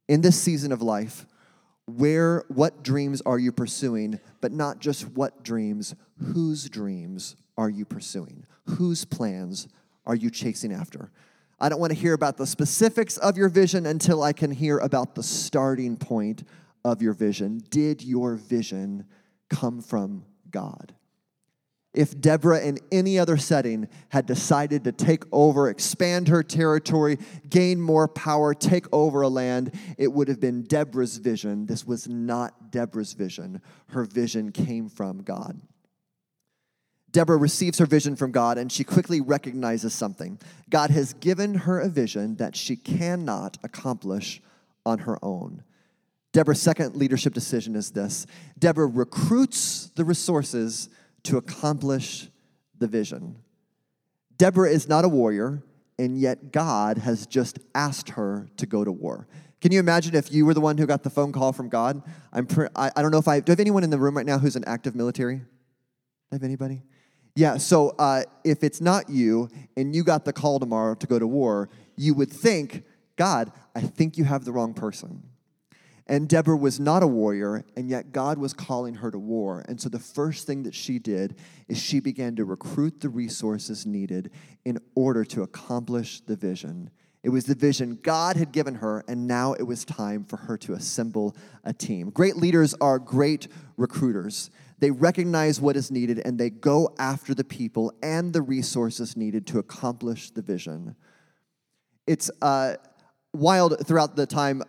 In 0.09 0.21
this 0.21 0.40
season 0.40 0.73
of 0.73 0.83
life, 0.83 1.26
where 1.87 2.44
what 2.49 2.83
dreams 2.83 3.23
are 3.26 3.38
you 3.38 3.52
pursuing, 3.52 4.21
but 4.40 4.52
not 4.52 4.78
just 4.78 5.09
what 5.09 5.42
dreams, 5.42 5.94
whose 6.18 6.68
dreams 6.68 7.37
are 7.56 7.71
you 7.71 7.85
pursuing? 7.85 8.47
Whose 8.66 9.04
plans 9.04 9.68
are 10.06 10.14
you 10.14 10.30
chasing 10.30 10.73
after? 10.73 11.11
I 11.61 11.68
don't 11.68 11.80
want 11.80 11.92
to 11.92 11.99
hear 11.99 12.14
about 12.14 12.37
the 12.37 12.47
specifics 12.47 13.16
of 13.18 13.37
your 13.37 13.49
vision 13.49 13.87
until 13.87 14.23
I 14.23 14.33
can 14.33 14.50
hear 14.50 14.78
about 14.78 15.14
the 15.14 15.23
starting 15.23 15.97
point 15.97 16.44
of 16.85 17.00
your 17.00 17.14
vision? 17.14 17.62
Did 17.71 18.02
your 18.02 18.35
vision 18.35 19.06
come 19.49 19.80
from 19.80 20.25
God? 20.50 20.94
If 21.94 22.21
Deborah, 22.21 22.61
in 22.61 22.78
any 22.90 23.21
other 23.21 23.37
setting, 23.37 23.88
had 24.09 24.26
decided 24.26 24.83
to 24.85 24.92
take 24.92 25.23
over, 25.30 25.68
expand 25.68 26.26
her 26.26 26.42
territory, 26.42 27.18
gain 27.49 27.80
more 27.80 28.09
power, 28.09 28.52
take 28.52 28.87
over 28.92 29.23
a 29.23 29.28
land, 29.28 29.73
it 29.97 30.12
would 30.12 30.26
have 30.26 30.40
been 30.40 30.62
Deborah's 30.62 31.18
vision. 31.18 31.66
This 31.66 31.87
was 31.87 32.09
not 32.09 32.73
Deborah's 32.73 33.12
vision. 33.12 33.62
Her 33.90 34.04
vision 34.04 34.50
came 34.50 34.88
from 34.88 35.23
God. 35.23 35.61
Deborah 37.14 37.37
receives 37.37 37.78
her 37.78 37.87
vision 37.87 38.16
from 38.16 38.33
God 38.33 38.59
and 38.59 38.73
she 38.73 38.83
quickly 38.83 39.21
recognizes 39.21 39.94
something. 39.94 40.37
God 40.68 40.90
has 40.90 41.14
given 41.14 41.54
her 41.54 41.78
a 41.78 41.88
vision 41.88 42.35
that 42.37 42.56
she 42.56 42.75
cannot 42.75 43.56
accomplish 43.62 44.42
on 44.85 44.99
her 44.99 45.25
own. 45.25 45.62
Deborah's 46.33 46.61
second 46.61 46.97
leadership 46.97 47.33
decision 47.33 47.76
is 47.76 47.92
this 47.92 48.26
Deborah 48.59 48.88
recruits 48.88 49.92
the 49.94 50.04
resources 50.04 50.88
to 51.23 51.37
accomplish 51.37 52.28
the 52.80 52.88
vision. 52.88 53.37
Deborah 54.37 54.68
is 54.68 54.88
not 54.88 55.04
a 55.04 55.09
warrior, 55.09 55.62
and 55.97 56.18
yet 56.18 56.50
God 56.50 56.99
has 56.99 57.28
just 57.28 57.61
asked 57.76 58.11
her 58.11 58.49
to 58.56 58.66
go 58.66 58.85
to 58.85 58.90
war. 58.90 59.28
Can 59.61 59.71
you 59.71 59.78
imagine 59.78 60.16
if 60.16 60.33
you 60.33 60.44
were 60.44 60.52
the 60.52 60.61
one 60.61 60.76
who 60.76 60.85
got 60.85 61.04
the 61.04 61.11
phone 61.11 61.30
call 61.30 61.52
from 61.52 61.68
God? 61.68 62.02
I'm 62.33 62.47
pre- 62.47 62.66
I, 62.75 62.90
I 62.97 63.02
don't 63.02 63.12
know 63.12 63.18
if 63.18 63.28
I 63.28 63.38
do 63.38 63.52
have 63.52 63.61
anyone 63.61 63.85
in 63.85 63.90
the 63.90 63.99
room 63.99 64.16
right 64.16 64.26
now 64.26 64.38
who's 64.38 64.56
an 64.56 64.64
active 64.66 64.97
military? 64.97 65.42
Have 66.33 66.42
anybody? 66.42 66.83
Yeah, 67.36 67.56
so 67.56 67.90
uh, 67.98 68.22
if 68.44 68.62
it's 68.62 68.80
not 68.80 69.10
you 69.10 69.48
and 69.76 69.94
you 69.94 70.04
got 70.04 70.24
the 70.24 70.32
call 70.32 70.60
tomorrow 70.60 70.94
to 70.94 71.06
go 71.06 71.18
to 71.18 71.26
war, 71.26 71.68
you 71.96 72.14
would 72.14 72.30
think, 72.30 72.84
God, 73.16 73.50
I 73.74 73.80
think 73.80 74.16
you 74.16 74.24
have 74.24 74.44
the 74.44 74.52
wrong 74.52 74.72
person. 74.72 75.24
And 76.06 76.28
Deborah 76.28 76.56
was 76.56 76.78
not 76.78 77.02
a 77.02 77.06
warrior, 77.06 77.64
and 77.76 77.88
yet 77.88 78.12
God 78.12 78.38
was 78.38 78.52
calling 78.52 78.96
her 78.96 79.10
to 79.10 79.18
war. 79.18 79.64
And 79.66 79.80
so 79.80 79.88
the 79.88 79.98
first 79.98 80.46
thing 80.46 80.62
that 80.64 80.74
she 80.74 80.98
did 80.98 81.36
is 81.66 81.80
she 81.80 81.98
began 81.98 82.36
to 82.36 82.44
recruit 82.44 83.00
the 83.00 83.08
resources 83.08 83.86
needed 83.86 84.30
in 84.64 84.78
order 84.94 85.24
to 85.24 85.42
accomplish 85.42 86.20
the 86.20 86.36
vision. 86.36 86.90
It 87.24 87.30
was 87.30 87.46
the 87.46 87.54
vision 87.54 87.98
God 88.02 88.36
had 88.36 88.52
given 88.52 88.76
her, 88.76 89.02
and 89.08 89.26
now 89.26 89.54
it 89.54 89.62
was 89.62 89.84
time 89.84 90.24
for 90.24 90.36
her 90.36 90.58
to 90.58 90.74
assemble 90.74 91.34
a 91.64 91.72
team. 91.72 92.10
Great 92.10 92.36
leaders 92.36 92.74
are 92.82 92.98
great 92.98 93.48
recruiters. 93.78 94.50
They 94.84 94.90
recognize 94.90 95.62
what 95.62 95.76
is 95.76 95.90
needed 95.90 96.20
and 96.26 96.38
they 96.38 96.50
go 96.50 96.94
after 96.98 97.34
the 97.34 97.42
people 97.42 97.90
and 98.02 98.34
the 98.34 98.42
resources 98.42 99.16
needed 99.16 99.46
to 99.46 99.58
accomplish 99.58 100.30
the 100.30 100.42
vision. 100.42 100.94
It's 102.06 102.30
uh, 102.42 102.74
wild 103.32 103.86
throughout 103.86 104.14
the 104.14 104.26
time 104.26 104.62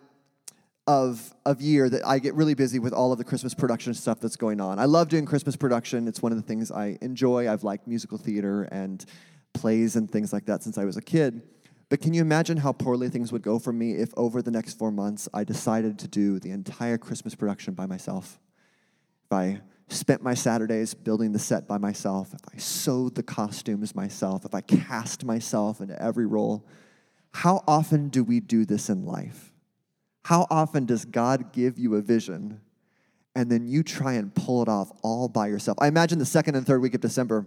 of, 0.87 1.33
of 1.45 1.61
year 1.61 1.89
that 1.89 2.07
I 2.07 2.19
get 2.19 2.33
really 2.33 2.53
busy 2.53 2.79
with 2.79 2.93
all 2.93 3.11
of 3.11 3.17
the 3.17 3.25
Christmas 3.25 3.53
production 3.53 3.93
stuff 3.93 4.21
that's 4.21 4.37
going 4.37 4.61
on. 4.61 4.79
I 4.79 4.85
love 4.85 5.09
doing 5.09 5.25
Christmas 5.25 5.57
production. 5.57 6.07
It's 6.07 6.21
one 6.21 6.31
of 6.31 6.37
the 6.37 6.47
things 6.47 6.71
I 6.71 6.97
enjoy. 7.01 7.51
I've 7.51 7.65
liked 7.65 7.85
musical 7.85 8.17
theater 8.17 8.69
and 8.71 9.03
plays 9.53 9.97
and 9.97 10.09
things 10.09 10.31
like 10.31 10.45
that 10.45 10.63
since 10.63 10.77
I 10.77 10.85
was 10.85 10.95
a 10.95 11.01
kid. 11.01 11.41
But 11.89 11.99
can 11.99 12.13
you 12.13 12.21
imagine 12.21 12.55
how 12.55 12.71
poorly 12.71 13.09
things 13.09 13.33
would 13.33 13.41
go 13.41 13.59
for 13.59 13.73
me 13.73 13.95
if 13.95 14.13
over 14.15 14.41
the 14.41 14.49
next 14.49 14.75
four 14.75 14.91
months 14.91 15.27
I 15.33 15.43
decided 15.43 15.99
to 15.99 16.07
do 16.07 16.39
the 16.39 16.51
entire 16.51 16.97
Christmas 16.97 17.35
production 17.35 17.73
by 17.73 17.85
myself? 17.85 18.39
I 19.29 19.59
spent 19.87 20.21
my 20.21 20.33
Saturdays 20.33 20.93
building 20.93 21.31
the 21.31 21.39
set 21.39 21.67
by 21.67 21.77
myself, 21.77 22.33
if 22.33 22.41
I 22.53 22.57
sewed 22.57 23.15
the 23.15 23.23
costumes 23.23 23.95
myself, 23.95 24.45
if 24.45 24.55
I 24.55 24.61
cast 24.61 25.23
myself 25.23 25.79
into 25.79 26.01
every 26.01 26.25
role, 26.25 26.65
how 27.31 27.63
often 27.67 28.09
do 28.09 28.23
we 28.23 28.39
do 28.39 28.65
this 28.65 28.89
in 28.89 29.05
life? 29.05 29.51
How 30.23 30.47
often 30.49 30.85
does 30.85 31.05
God 31.05 31.53
give 31.53 31.77
you 31.77 31.95
a 31.95 32.01
vision 32.01 32.61
and 33.35 33.51
then 33.51 33.67
you 33.67 33.83
try 33.83 34.13
and 34.13 34.33
pull 34.33 34.63
it 34.63 34.69
off 34.69 34.91
all 35.03 35.27
by 35.27 35.47
yourself? 35.47 35.77
I 35.79 35.87
imagine 35.87 36.17
the 36.17 36.25
second 36.25 36.55
and 36.55 36.65
third 36.65 36.81
week 36.81 36.95
of 36.95 37.01
December, 37.01 37.45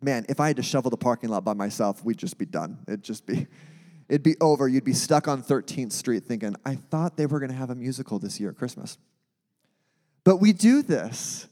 man, 0.00 0.24
if 0.28 0.40
I 0.40 0.46
had 0.46 0.56
to 0.56 0.62
shovel 0.62 0.90
the 0.90 0.96
parking 0.96 1.28
lot 1.28 1.44
by 1.44 1.52
myself, 1.52 2.04
we'd 2.04 2.16
just 2.16 2.38
be 2.38 2.46
done. 2.46 2.78
It'd 2.86 3.02
just 3.02 3.26
be, 3.26 3.46
it'd 4.08 4.22
be 4.22 4.36
over. 4.40 4.68
You'd 4.68 4.84
be 4.84 4.94
stuck 4.94 5.28
on 5.28 5.42
13th 5.42 5.92
Street 5.92 6.24
thinking, 6.24 6.56
I 6.64 6.76
thought 6.76 7.16
they 7.16 7.26
were 7.26 7.40
going 7.40 7.50
to 7.50 7.56
have 7.56 7.70
a 7.70 7.74
musical 7.74 8.18
this 8.18 8.40
year 8.40 8.50
at 8.50 8.56
Christmas. 8.56 8.96
But 10.24 10.36
we 10.36 10.52
do 10.52 10.82
this. 10.82 11.48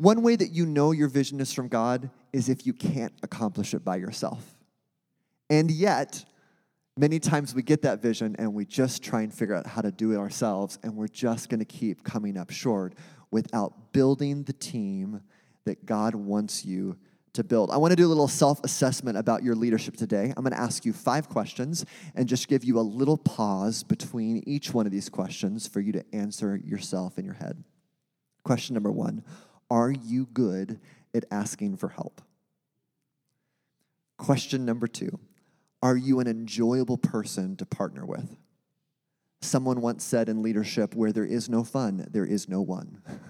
One 0.00 0.22
way 0.22 0.36
that 0.36 0.50
you 0.50 0.66
know 0.66 0.92
your 0.92 1.08
vision 1.08 1.40
is 1.40 1.52
from 1.52 1.68
God 1.68 2.10
is 2.32 2.48
if 2.48 2.66
you 2.66 2.72
can't 2.72 3.12
accomplish 3.22 3.74
it 3.74 3.84
by 3.84 3.96
yourself. 3.96 4.44
And 5.48 5.70
yet, 5.70 6.24
Many 7.00 7.18
times 7.18 7.54
we 7.54 7.62
get 7.62 7.80
that 7.80 8.02
vision 8.02 8.36
and 8.38 8.52
we 8.52 8.66
just 8.66 9.02
try 9.02 9.22
and 9.22 9.32
figure 9.32 9.54
out 9.54 9.66
how 9.66 9.80
to 9.80 9.90
do 9.90 10.12
it 10.12 10.18
ourselves, 10.18 10.78
and 10.82 10.94
we're 10.96 11.08
just 11.08 11.48
going 11.48 11.60
to 11.60 11.64
keep 11.64 12.04
coming 12.04 12.36
up 12.36 12.50
short 12.50 12.94
without 13.30 13.92
building 13.92 14.42
the 14.42 14.52
team 14.52 15.22
that 15.64 15.86
God 15.86 16.14
wants 16.14 16.64
you 16.64 16.98
to 17.32 17.42
build. 17.42 17.70
I 17.70 17.78
want 17.78 17.92
to 17.92 17.96
do 17.96 18.04
a 18.04 18.08
little 18.08 18.28
self 18.28 18.62
assessment 18.64 19.16
about 19.16 19.42
your 19.42 19.54
leadership 19.54 19.96
today. 19.96 20.34
I'm 20.36 20.42
going 20.42 20.52
to 20.52 20.60
ask 20.60 20.84
you 20.84 20.92
five 20.92 21.30
questions 21.30 21.86
and 22.14 22.28
just 22.28 22.48
give 22.48 22.64
you 22.64 22.78
a 22.78 22.82
little 22.82 23.16
pause 23.16 23.82
between 23.82 24.42
each 24.46 24.74
one 24.74 24.84
of 24.84 24.92
these 24.92 25.08
questions 25.08 25.66
for 25.66 25.80
you 25.80 25.92
to 25.92 26.04
answer 26.12 26.56
yourself 26.56 27.18
in 27.18 27.24
your 27.24 27.32
head. 27.32 27.64
Question 28.42 28.74
number 28.74 28.92
one 28.92 29.22
Are 29.70 29.90
you 29.90 30.26
good 30.26 30.80
at 31.14 31.24
asking 31.30 31.76
for 31.76 31.88
help? 31.88 32.20
Question 34.18 34.64
number 34.64 34.86
two 34.86 35.18
are 35.82 35.96
you 35.96 36.20
an 36.20 36.26
enjoyable 36.26 36.98
person 36.98 37.56
to 37.56 37.64
partner 37.64 38.04
with? 38.04 38.36
Someone 39.40 39.80
once 39.80 40.04
said 40.04 40.28
in 40.28 40.42
leadership, 40.42 40.94
where 40.94 41.12
there 41.12 41.24
is 41.24 41.48
no 41.48 41.64
fun, 41.64 42.06
there 42.10 42.26
is 42.26 42.48
no 42.48 42.60
one. 42.60 43.00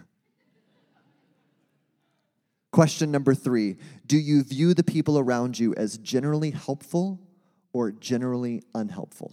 Question 2.73 3.13
number 3.13 3.35
three 3.35 3.77
Do 4.07 4.19
you 4.19 4.43
view 4.43 4.75
the 4.75 4.83
people 4.83 5.19
around 5.19 5.59
you 5.59 5.75
as 5.77 5.99
generally 5.99 6.51
helpful 6.51 7.21
or 7.73 7.93
generally 7.93 8.63
unhelpful? 8.75 9.33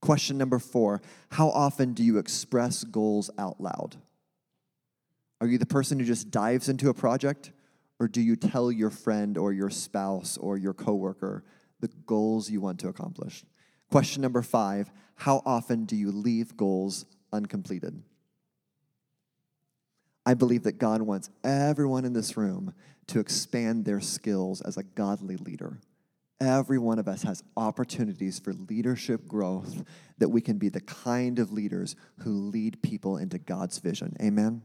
Question 0.00 0.38
number 0.38 0.58
four 0.58 1.02
How 1.32 1.50
often 1.50 1.92
do 1.92 2.02
you 2.02 2.16
express 2.18 2.84
goals 2.84 3.30
out 3.36 3.60
loud? 3.60 3.96
Are 5.40 5.46
you 5.46 5.58
the 5.58 5.66
person 5.66 5.98
who 5.98 6.04
just 6.04 6.30
dives 6.30 6.68
into 6.68 6.88
a 6.88 6.94
project 6.94 7.52
or 8.00 8.08
do 8.08 8.20
you 8.20 8.36
tell 8.36 8.70
your 8.70 8.90
friend 8.90 9.36
or 9.36 9.52
your 9.52 9.70
spouse 9.70 10.36
or 10.36 10.56
your 10.56 10.74
coworker 10.74 11.44
the 11.80 11.88
goals 12.06 12.50
you 12.50 12.60
want 12.60 12.80
to 12.80 12.88
accomplish? 12.88 13.44
Question 13.90 14.22
number 14.22 14.42
five 14.42 14.90
How 15.16 15.42
often 15.44 15.84
do 15.84 15.96
you 15.96 16.10
leave 16.10 16.56
goals 16.56 17.06
uncompleted? 17.32 18.02
I 20.26 20.34
believe 20.34 20.64
that 20.64 20.78
God 20.78 21.02
wants 21.02 21.30
everyone 21.42 22.04
in 22.04 22.12
this 22.12 22.36
room 22.36 22.74
to 23.06 23.18
expand 23.18 23.84
their 23.84 24.00
skills 24.00 24.60
as 24.60 24.76
a 24.76 24.82
godly 24.82 25.36
leader. 25.36 25.80
Every 26.40 26.78
one 26.78 26.98
of 26.98 27.08
us 27.08 27.22
has 27.22 27.42
opportunities 27.56 28.38
for 28.38 28.52
leadership 28.52 29.26
growth 29.26 29.82
that 30.18 30.28
we 30.28 30.40
can 30.40 30.58
be 30.58 30.68
the 30.68 30.82
kind 30.82 31.38
of 31.38 31.50
leaders 31.50 31.96
who 32.18 32.30
lead 32.30 32.82
people 32.82 33.16
into 33.16 33.38
God's 33.38 33.78
vision. 33.78 34.16
Amen. 34.20 34.62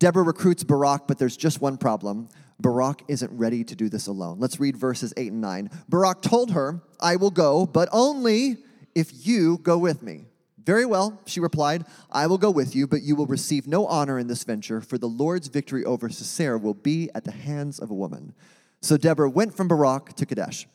Deborah 0.00 0.24
recruits 0.24 0.64
Barak, 0.64 1.06
but 1.06 1.18
there's 1.18 1.36
just 1.36 1.60
one 1.60 1.76
problem. 1.76 2.28
Barak 2.58 3.02
isn't 3.06 3.30
ready 3.36 3.62
to 3.62 3.76
do 3.76 3.88
this 3.90 4.06
alone. 4.06 4.40
Let's 4.40 4.58
read 4.58 4.76
verses 4.76 5.12
8 5.16 5.30
and 5.30 5.40
9. 5.40 5.70
Barak 5.88 6.22
told 6.22 6.52
her, 6.52 6.82
I 6.98 7.16
will 7.16 7.30
go, 7.30 7.66
but 7.66 7.88
only 7.92 8.56
if 8.94 9.26
you 9.26 9.58
go 9.58 9.76
with 9.76 10.02
me. 10.02 10.24
Very 10.64 10.86
well, 10.86 11.20
she 11.26 11.38
replied, 11.38 11.84
I 12.10 12.26
will 12.26 12.38
go 12.38 12.50
with 12.50 12.74
you, 12.74 12.86
but 12.86 13.02
you 13.02 13.14
will 13.14 13.26
receive 13.26 13.66
no 13.66 13.86
honor 13.86 14.18
in 14.18 14.26
this 14.26 14.42
venture, 14.42 14.80
for 14.80 14.96
the 14.96 15.06
Lord's 15.06 15.48
victory 15.48 15.84
over 15.84 16.08
Sisera 16.08 16.58
will 16.58 16.74
be 16.74 17.10
at 17.14 17.24
the 17.24 17.32
hands 17.32 17.78
of 17.78 17.90
a 17.90 17.94
woman. 17.94 18.34
So 18.80 18.96
Deborah 18.96 19.30
went 19.30 19.54
from 19.54 19.68
Barak 19.68 20.14
to 20.14 20.24
Kadesh. 20.24 20.66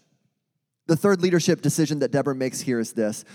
The 0.85 0.95
third 0.95 1.21
leadership 1.21 1.61
decision 1.61 1.97
that 1.99 2.11
Deborah 2.11 2.35
makes 2.35 2.61
here 2.61 2.79
is 2.79 2.93
this 2.93 3.25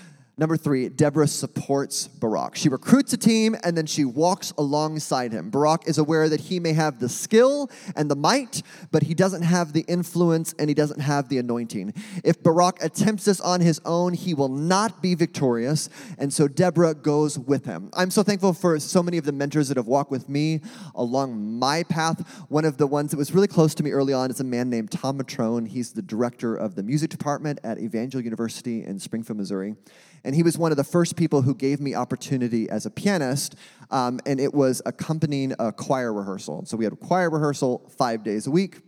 Number 0.41 0.57
three, 0.57 0.89
Deborah 0.89 1.29
supports 1.29 2.09
Barak. 2.09 2.57
She 2.57 2.71
recruits 2.71 3.13
a 3.13 3.19
team 3.19 3.55
and 3.63 3.77
then 3.77 3.85
she 3.85 4.07
walks 4.07 4.55
alongside 4.57 5.33
him. 5.33 5.51
Barak 5.51 5.87
is 5.87 5.99
aware 5.99 6.31
that 6.31 6.41
he 6.41 6.59
may 6.59 6.73
have 6.73 6.99
the 6.99 7.11
skill 7.11 7.71
and 7.95 8.11
the 8.11 8.17
might, 8.17 8.63
but 8.91 9.03
he 9.03 9.13
doesn't 9.13 9.43
have 9.43 9.75
the 9.75 9.83
influence 9.83 10.55
and 10.59 10.71
he 10.71 10.75
doesn't 10.75 11.01
have 11.01 11.29
the 11.29 11.37
anointing. 11.37 11.93
If 12.25 12.43
Barak 12.43 12.83
attempts 12.83 13.27
this 13.27 13.39
on 13.43 13.61
his 13.61 13.83
own, 13.85 14.15
he 14.15 14.33
will 14.33 14.49
not 14.49 15.03
be 15.03 15.15
victorious. 15.15 15.91
And 16.17 16.33
so 16.33 16.49
Deborah 16.49 16.95
goes 16.95 17.39
with 17.39 17.67
him. 17.67 17.91
I'm 17.93 18.11
so 18.11 18.23
thankful 18.23 18.55
for 18.55 18.81
so 18.81 19.03
many 19.03 19.19
of 19.19 19.27
the 19.27 19.33
mentors 19.33 19.69
that 19.69 19.77
have 19.77 19.89
walked 19.89 20.11
with 20.11 20.31
me 20.31 20.63
along 20.95 21.59
my 21.59 21.83
path. 21.83 22.27
One 22.49 22.65
of 22.65 22.79
the 22.79 22.87
ones 22.87 23.11
that 23.11 23.19
was 23.19 23.35
really 23.35 23.47
close 23.47 23.75
to 23.75 23.83
me 23.83 23.91
early 23.91 24.15
on 24.15 24.31
is 24.31 24.41
a 24.41 24.45
man 24.45 24.71
named 24.71 24.91
Tom 24.91 25.19
Matrone. 25.19 25.69
He's 25.69 25.93
the 25.93 26.01
director 26.01 26.57
of 26.57 26.77
the 26.77 26.83
music 26.83 27.11
department 27.11 27.59
at 27.63 27.79
Evangel 27.79 28.23
University 28.23 28.83
in 28.83 28.99
Springfield, 28.99 29.37
Missouri. 29.37 29.77
And 30.25 30.35
he 30.35 30.43
was 30.43 30.59
one 30.59 30.71
of 30.71 30.77
the 30.77 30.85
first 30.85 31.17
people 31.17 31.43
who 31.43 31.55
gave 31.55 31.81
me 31.81 31.95
opportunity 31.95 32.69
as 32.69 32.87
a 32.87 32.91
pianist, 32.91 33.55
um, 33.91 34.21
and 34.27 34.39
it 34.39 34.53
was 34.53 34.83
accompanying 34.87 35.55
a 35.59 35.73
choir 35.73 36.13
rehearsal. 36.13 36.67
So 36.67 36.77
we 36.77 36.85
had 36.85 36.93
a 36.93 36.97
choir 36.97 37.31
rehearsal 37.31 37.91
five 37.97 38.23
days 38.23 38.47
a 38.47 38.51
week. 38.51 38.81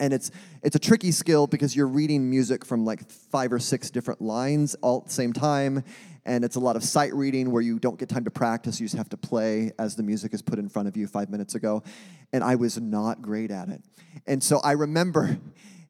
And 0.00 0.12
it's 0.12 0.30
it's 0.62 0.76
a 0.76 0.80
tricky 0.80 1.12
skill 1.12 1.46
because 1.46 1.76
you're 1.76 1.86
reading 1.86 2.28
music 2.28 2.64
from 2.66 2.84
like 2.84 3.08
five 3.08 3.52
or 3.52 3.58
six 3.58 3.88
different 3.88 4.20
lines 4.20 4.74
all 4.82 4.98
at 4.98 5.06
the 5.06 5.12
same 5.12 5.32
time, 5.32 5.84
and 6.26 6.44
it's 6.44 6.56
a 6.56 6.60
lot 6.60 6.74
of 6.74 6.82
sight 6.82 7.14
reading 7.14 7.50
where 7.52 7.62
you 7.62 7.78
don't 7.78 7.98
get 7.98 8.08
time 8.08 8.24
to 8.24 8.30
practice. 8.30 8.80
You 8.80 8.86
just 8.86 8.96
have 8.96 9.08
to 9.10 9.16
play 9.16 9.70
as 9.78 9.94
the 9.94 10.02
music 10.02 10.34
is 10.34 10.42
put 10.42 10.58
in 10.58 10.68
front 10.68 10.88
of 10.88 10.96
you 10.96 11.06
five 11.06 11.30
minutes 11.30 11.54
ago. 11.54 11.84
And 12.32 12.42
I 12.42 12.56
was 12.56 12.78
not 12.78 13.22
great 13.22 13.52
at 13.52 13.68
it. 13.68 13.80
And 14.26 14.42
so 14.42 14.58
I 14.58 14.72
remember 14.72 15.38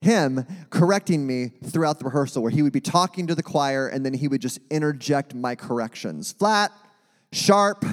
him 0.00 0.46
correcting 0.70 1.26
me 1.26 1.52
throughout 1.64 1.98
the 1.98 2.04
rehearsal, 2.04 2.42
where 2.42 2.50
he 2.50 2.62
would 2.62 2.72
be 2.72 2.80
talking 2.80 3.26
to 3.26 3.34
the 3.34 3.42
choir 3.42 3.88
and 3.88 4.04
then 4.04 4.14
he 4.14 4.28
would 4.28 4.40
just 4.40 4.58
interject 4.70 5.34
my 5.34 5.54
corrections 5.54 6.32
flat, 6.32 6.72
sharp, 7.32 7.84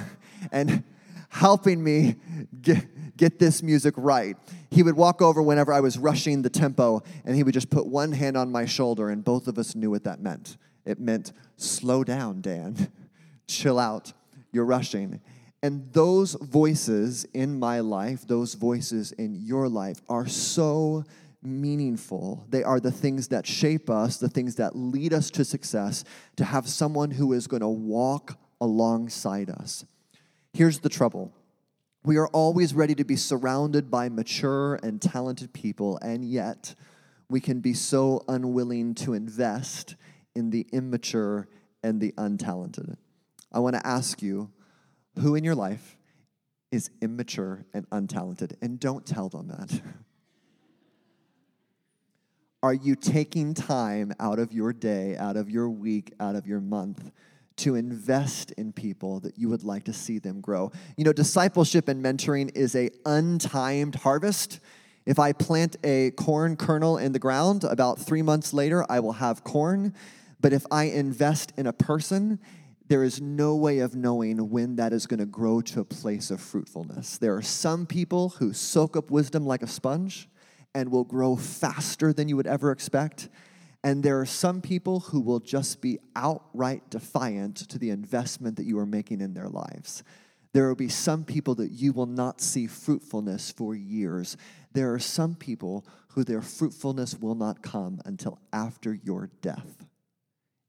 and 0.52 0.84
helping 1.28 1.82
me 1.82 2.16
get, 2.60 3.16
get 3.16 3.38
this 3.38 3.62
music 3.62 3.94
right. 3.96 4.36
He 4.70 4.82
would 4.82 4.96
walk 4.96 5.22
over 5.22 5.42
whenever 5.42 5.72
I 5.72 5.80
was 5.80 5.98
rushing 5.98 6.42
the 6.42 6.50
tempo 6.50 7.02
and 7.24 7.34
he 7.36 7.42
would 7.42 7.54
just 7.54 7.70
put 7.70 7.86
one 7.86 8.12
hand 8.12 8.36
on 8.36 8.52
my 8.52 8.66
shoulder, 8.66 9.10
and 9.10 9.24
both 9.24 9.48
of 9.48 9.58
us 9.58 9.74
knew 9.74 9.90
what 9.90 10.04
that 10.04 10.20
meant. 10.20 10.56
It 10.84 11.00
meant, 11.00 11.32
slow 11.56 12.04
down, 12.04 12.40
Dan, 12.40 12.90
chill 13.46 13.78
out, 13.78 14.12
you're 14.52 14.64
rushing. 14.64 15.20
And 15.62 15.90
those 15.94 16.34
voices 16.34 17.24
in 17.32 17.58
my 17.58 17.80
life, 17.80 18.26
those 18.26 18.52
voices 18.52 19.12
in 19.12 19.34
your 19.34 19.66
life 19.66 20.02
are 20.10 20.26
so 20.26 21.04
meaningful. 21.44 22.46
They 22.48 22.62
are 22.62 22.80
the 22.80 22.90
things 22.90 23.28
that 23.28 23.46
shape 23.46 23.90
us, 23.90 24.16
the 24.16 24.28
things 24.28 24.56
that 24.56 24.76
lead 24.76 25.12
us 25.12 25.30
to 25.32 25.44
success, 25.44 26.04
to 26.36 26.44
have 26.44 26.68
someone 26.68 27.12
who 27.12 27.32
is 27.32 27.46
going 27.46 27.60
to 27.60 27.68
walk 27.68 28.38
alongside 28.60 29.50
us. 29.50 29.84
Here's 30.52 30.80
the 30.80 30.88
trouble 30.88 31.32
we 32.04 32.18
are 32.18 32.28
always 32.28 32.74
ready 32.74 32.94
to 32.96 33.04
be 33.04 33.16
surrounded 33.16 33.90
by 33.90 34.08
mature 34.08 34.78
and 34.82 35.00
talented 35.00 35.52
people, 35.52 35.98
and 36.02 36.24
yet 36.24 36.74
we 37.30 37.40
can 37.40 37.60
be 37.60 37.72
so 37.72 38.22
unwilling 38.28 38.94
to 38.94 39.14
invest 39.14 39.96
in 40.34 40.50
the 40.50 40.66
immature 40.72 41.48
and 41.82 42.00
the 42.00 42.12
untalented. 42.12 42.96
I 43.50 43.60
want 43.60 43.76
to 43.76 43.86
ask 43.86 44.20
you 44.20 44.50
who 45.18 45.34
in 45.34 45.44
your 45.44 45.54
life 45.54 45.96
is 46.74 46.90
immature 47.00 47.64
and 47.72 47.88
untalented? 47.90 48.54
And 48.60 48.78
don't 48.78 49.06
tell 49.06 49.28
them 49.28 49.48
that. 49.48 49.80
Are 52.64 52.72
you 52.72 52.96
taking 52.96 53.52
time 53.52 54.14
out 54.18 54.38
of 54.38 54.50
your 54.50 54.72
day, 54.72 55.18
out 55.18 55.36
of 55.36 55.50
your 55.50 55.68
week, 55.68 56.14
out 56.18 56.34
of 56.34 56.46
your 56.46 56.62
month 56.62 57.12
to 57.56 57.74
invest 57.74 58.52
in 58.52 58.72
people 58.72 59.20
that 59.20 59.36
you 59.36 59.50
would 59.50 59.64
like 59.64 59.84
to 59.84 59.92
see 59.92 60.18
them 60.18 60.40
grow? 60.40 60.72
You 60.96 61.04
know, 61.04 61.12
discipleship 61.12 61.88
and 61.88 62.02
mentoring 62.02 62.50
is 62.56 62.74
a 62.74 62.88
untimed 63.04 63.96
harvest. 63.96 64.60
If 65.04 65.18
I 65.18 65.34
plant 65.34 65.76
a 65.84 66.12
corn 66.12 66.56
kernel 66.56 66.96
in 66.96 67.12
the 67.12 67.18
ground, 67.18 67.64
about 67.64 67.98
three 67.98 68.22
months 68.22 68.54
later, 68.54 68.90
I 68.90 68.98
will 69.00 69.12
have 69.12 69.44
corn. 69.44 69.92
But 70.40 70.54
if 70.54 70.64
I 70.70 70.84
invest 70.84 71.52
in 71.58 71.66
a 71.66 71.72
person, 71.74 72.40
there 72.88 73.04
is 73.04 73.20
no 73.20 73.56
way 73.56 73.80
of 73.80 73.94
knowing 73.94 74.48
when 74.48 74.76
that 74.76 74.94
is 74.94 75.06
going 75.06 75.20
to 75.20 75.26
grow 75.26 75.60
to 75.60 75.80
a 75.80 75.84
place 75.84 76.30
of 76.30 76.40
fruitfulness. 76.40 77.18
There 77.18 77.36
are 77.36 77.42
some 77.42 77.84
people 77.84 78.30
who 78.30 78.54
soak 78.54 78.96
up 78.96 79.10
wisdom 79.10 79.44
like 79.44 79.60
a 79.60 79.66
sponge 79.66 80.30
and 80.74 80.90
will 80.90 81.04
grow 81.04 81.36
faster 81.36 82.12
than 82.12 82.28
you 82.28 82.36
would 82.36 82.46
ever 82.46 82.70
expect. 82.70 83.28
And 83.82 84.02
there 84.02 84.18
are 84.20 84.26
some 84.26 84.60
people 84.60 85.00
who 85.00 85.20
will 85.20 85.40
just 85.40 85.80
be 85.80 85.98
outright 86.16 86.88
defiant 86.90 87.56
to 87.68 87.78
the 87.78 87.90
investment 87.90 88.56
that 88.56 88.64
you 88.64 88.78
are 88.78 88.86
making 88.86 89.20
in 89.20 89.34
their 89.34 89.48
lives. 89.48 90.02
There 90.54 90.68
will 90.68 90.74
be 90.74 90.88
some 90.88 91.24
people 91.24 91.56
that 91.56 91.72
you 91.72 91.92
will 91.92 92.06
not 92.06 92.40
see 92.40 92.66
fruitfulness 92.66 93.50
for 93.50 93.74
years. 93.74 94.36
There 94.72 94.94
are 94.94 94.98
some 94.98 95.34
people 95.34 95.84
who 96.08 96.24
their 96.24 96.40
fruitfulness 96.40 97.18
will 97.18 97.34
not 97.34 97.62
come 97.62 98.00
until 98.04 98.38
after 98.52 98.94
your 98.94 99.30
death. 99.42 99.84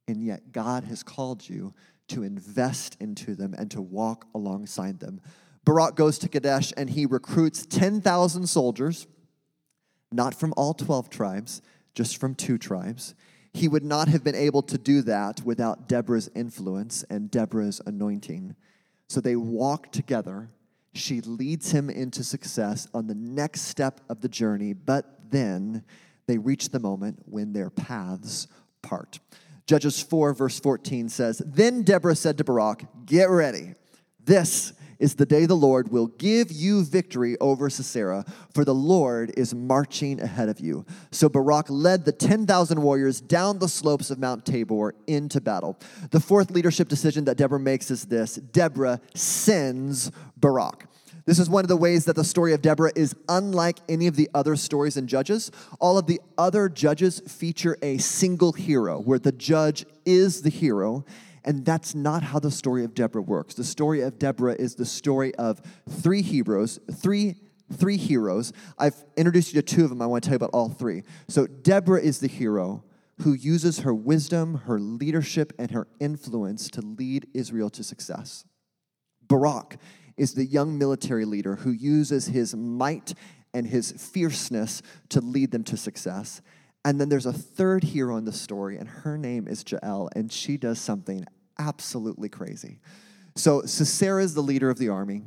And 0.07 0.23
yet, 0.23 0.51
God 0.51 0.83
has 0.85 1.03
called 1.03 1.47
you 1.47 1.73
to 2.09 2.23
invest 2.23 2.97
into 2.99 3.35
them 3.35 3.53
and 3.57 3.71
to 3.71 3.81
walk 3.81 4.27
alongside 4.35 4.99
them. 4.99 5.21
Barak 5.63 5.95
goes 5.95 6.19
to 6.19 6.29
Kadesh 6.29 6.73
and 6.75 6.89
he 6.89 7.05
recruits 7.05 7.65
10,000 7.65 8.47
soldiers 8.47 9.07
not 10.11 10.35
from 10.35 10.53
all 10.55 10.73
12 10.73 11.09
tribes, 11.09 11.61
just 11.93 12.17
from 12.17 12.35
two 12.35 12.57
tribes. 12.57 13.15
He 13.53 13.67
would 13.67 13.85
not 13.85 14.07
have 14.09 14.23
been 14.23 14.35
able 14.35 14.61
to 14.63 14.77
do 14.77 15.01
that 15.03 15.41
without 15.45 15.87
Deborah's 15.87 16.29
influence 16.35 17.03
and 17.09 17.31
Deborah's 17.31 17.81
anointing. 17.85 18.55
So 19.07 19.21
they 19.21 19.35
walk 19.35 19.91
together. 19.91 20.49
She 20.93 21.21
leads 21.21 21.71
him 21.71 21.89
into 21.89 22.23
success 22.23 22.87
on 22.93 23.07
the 23.07 23.15
next 23.15 23.61
step 23.61 24.01
of 24.09 24.21
the 24.21 24.29
journey, 24.29 24.73
but 24.73 25.31
then 25.31 25.83
they 26.27 26.37
reach 26.37 26.69
the 26.69 26.79
moment 26.79 27.19
when 27.25 27.53
their 27.53 27.69
paths 27.69 28.47
part. 28.81 29.19
Judges 29.67 30.01
4, 30.01 30.33
verse 30.33 30.59
14 30.59 31.09
says, 31.09 31.41
Then 31.45 31.83
Deborah 31.83 32.15
said 32.15 32.37
to 32.37 32.43
Barak, 32.43 32.85
Get 33.05 33.29
ready. 33.29 33.73
This 34.23 34.73
is 34.99 35.15
the 35.15 35.25
day 35.25 35.45
the 35.45 35.55
Lord 35.55 35.91
will 35.91 36.07
give 36.07 36.51
you 36.51 36.83
victory 36.83 37.37
over 37.39 37.69
Sisera, 37.69 38.25
for 38.53 38.65
the 38.65 38.73
Lord 38.73 39.31
is 39.37 39.53
marching 39.53 40.21
ahead 40.21 40.49
of 40.49 40.59
you. 40.59 40.85
So 41.11 41.29
Barak 41.29 41.69
led 41.69 42.05
the 42.05 42.11
10,000 42.11 42.81
warriors 42.81 43.21
down 43.21 43.59
the 43.59 43.69
slopes 43.69 44.09
of 44.11 44.19
Mount 44.19 44.45
Tabor 44.45 44.95
into 45.07 45.41
battle. 45.41 45.77
The 46.11 46.19
fourth 46.19 46.51
leadership 46.51 46.87
decision 46.87 47.25
that 47.25 47.37
Deborah 47.37 47.59
makes 47.59 47.91
is 47.91 48.05
this 48.05 48.35
Deborah 48.35 49.01
sends 49.13 50.11
Barak. 50.37 50.87
This 51.25 51.39
is 51.39 51.49
one 51.49 51.65
of 51.65 51.69
the 51.69 51.77
ways 51.77 52.05
that 52.05 52.15
the 52.15 52.23
story 52.23 52.53
of 52.53 52.61
Deborah 52.61 52.91
is 52.95 53.15
unlike 53.27 53.79
any 53.89 54.05
of 54.05 54.15
the 54.15 54.29
other 54.35 54.55
stories 54.55 54.95
in 54.95 55.07
Judges. 55.07 55.51
All 55.79 55.97
of 55.97 56.05
the 56.05 56.21
other 56.37 56.69
Judges 56.69 57.19
feature 57.21 57.77
a 57.81 57.97
single 57.97 58.51
hero, 58.51 58.99
where 58.99 59.17
the 59.17 59.31
judge 59.31 59.87
is 60.05 60.43
the 60.43 60.51
hero, 60.51 61.03
and 61.45 61.63
that's 61.63 61.95
not 61.95 62.23
how 62.23 62.39
the 62.39 62.51
story 62.51 62.83
of 62.83 62.93
Deborah 62.93 63.21
works. 63.21 63.53
The 63.53 63.63
story 63.63 64.01
of 64.01 64.19
Deborah 64.19 64.55
is 64.57 64.75
the 64.75 64.85
story 64.85 65.33
of 65.35 65.61
three 65.87 66.21
heroes, 66.21 66.79
three 66.91 67.35
three 67.73 67.97
heroes. 67.97 68.53
I've 68.77 69.03
introduced 69.17 69.53
you 69.53 69.61
to 69.61 69.65
two 69.65 69.83
of 69.83 69.89
them. 69.89 70.01
I 70.01 70.05
want 70.05 70.23
to 70.23 70.29
tell 70.29 70.33
you 70.33 70.37
about 70.37 70.51
all 70.53 70.69
three. 70.69 71.03
So 71.27 71.47
Deborah 71.47 72.01
is 72.01 72.19
the 72.19 72.27
hero 72.27 72.83
who 73.21 73.33
uses 73.33 73.79
her 73.79 73.93
wisdom, 73.93 74.55
her 74.65 74.79
leadership, 74.79 75.53
and 75.57 75.71
her 75.71 75.87
influence 75.99 76.69
to 76.71 76.81
lead 76.81 77.27
Israel 77.33 77.69
to 77.71 77.83
success. 77.83 78.45
Barak 79.27 79.77
is 80.17 80.33
the 80.33 80.45
young 80.45 80.77
military 80.77 81.25
leader 81.25 81.55
who 81.55 81.71
uses 81.71 82.27
his 82.27 82.55
might 82.55 83.13
and 83.53 83.67
his 83.67 83.91
fierceness 83.91 84.81
to 85.09 85.21
lead 85.21 85.51
them 85.51 85.63
to 85.63 85.77
success. 85.77 86.41
And 86.83 87.01
then 87.01 87.09
there's 87.09 87.25
a 87.25 87.33
third 87.33 87.83
hero 87.83 88.17
in 88.17 88.25
the 88.25 88.31
story, 88.31 88.77
and 88.77 88.87
her 88.87 89.17
name 89.17 89.47
is 89.47 89.63
Jael, 89.67 90.09
and 90.15 90.31
she 90.31 90.57
does 90.57 90.77
something 90.77 91.25
absolutely 91.59 92.29
crazy. 92.29 92.79
So 93.35 93.63
Sisera 93.63 94.23
is 94.23 94.33
the 94.33 94.41
leader 94.41 94.69
of 94.69 94.77
the 94.77 94.89
army, 94.89 95.23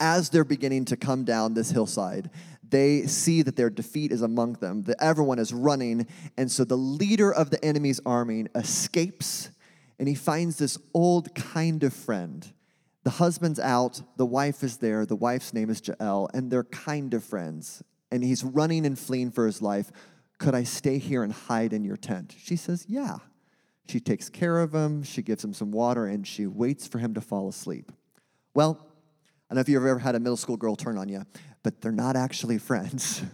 As 0.00 0.30
they're 0.30 0.44
beginning 0.44 0.86
to 0.86 0.96
come 0.96 1.24
down 1.24 1.54
this 1.54 1.70
hillside, 1.70 2.30
they 2.62 3.06
see 3.06 3.42
that 3.42 3.56
their 3.56 3.70
defeat 3.70 4.12
is 4.12 4.22
among 4.22 4.54
them, 4.54 4.84
that 4.84 4.96
everyone 5.00 5.38
is 5.38 5.52
running. 5.52 6.06
And 6.36 6.50
so 6.50 6.64
the 6.64 6.76
leader 6.76 7.32
of 7.32 7.50
the 7.50 7.62
enemy's 7.64 8.00
army 8.06 8.46
escapes 8.54 9.50
and 9.98 10.08
he 10.08 10.14
finds 10.14 10.58
this 10.58 10.78
old 10.92 11.34
kind 11.34 11.82
of 11.84 11.92
friend. 11.92 12.52
The 13.04 13.10
husband's 13.10 13.60
out, 13.60 14.02
the 14.16 14.26
wife 14.26 14.62
is 14.62 14.78
there, 14.78 15.06
the 15.06 15.16
wife's 15.16 15.52
name 15.52 15.70
is 15.70 15.82
Jael, 15.86 16.28
and 16.32 16.50
they're 16.50 16.64
kind 16.64 17.14
of 17.14 17.22
friends. 17.22 17.82
And 18.10 18.24
he's 18.24 18.42
running 18.42 18.86
and 18.86 18.98
fleeing 18.98 19.30
for 19.30 19.46
his 19.46 19.60
life. 19.60 19.92
Could 20.38 20.54
I 20.54 20.64
stay 20.64 20.98
here 20.98 21.22
and 21.22 21.32
hide 21.32 21.72
in 21.72 21.84
your 21.84 21.96
tent? 21.96 22.34
She 22.38 22.56
says, 22.56 22.86
Yeah. 22.88 23.18
She 23.88 24.00
takes 24.00 24.28
care 24.28 24.60
of 24.60 24.74
him, 24.74 25.02
she 25.02 25.22
gives 25.22 25.44
him 25.44 25.52
some 25.52 25.70
water, 25.70 26.06
and 26.06 26.26
she 26.26 26.46
waits 26.46 26.86
for 26.86 26.98
him 26.98 27.14
to 27.14 27.20
fall 27.20 27.48
asleep. 27.48 27.92
Well, 28.54 28.78
I 28.80 29.54
don't 29.54 29.56
know 29.56 29.60
if 29.60 29.68
you've 29.68 29.84
ever 29.84 29.98
had 29.98 30.14
a 30.14 30.20
middle 30.20 30.36
school 30.36 30.56
girl 30.56 30.76
turn 30.76 30.96
on 30.96 31.08
you, 31.08 31.24
but 31.62 31.80
they're 31.80 31.92
not 31.92 32.16
actually 32.16 32.58
friends. 32.58 33.22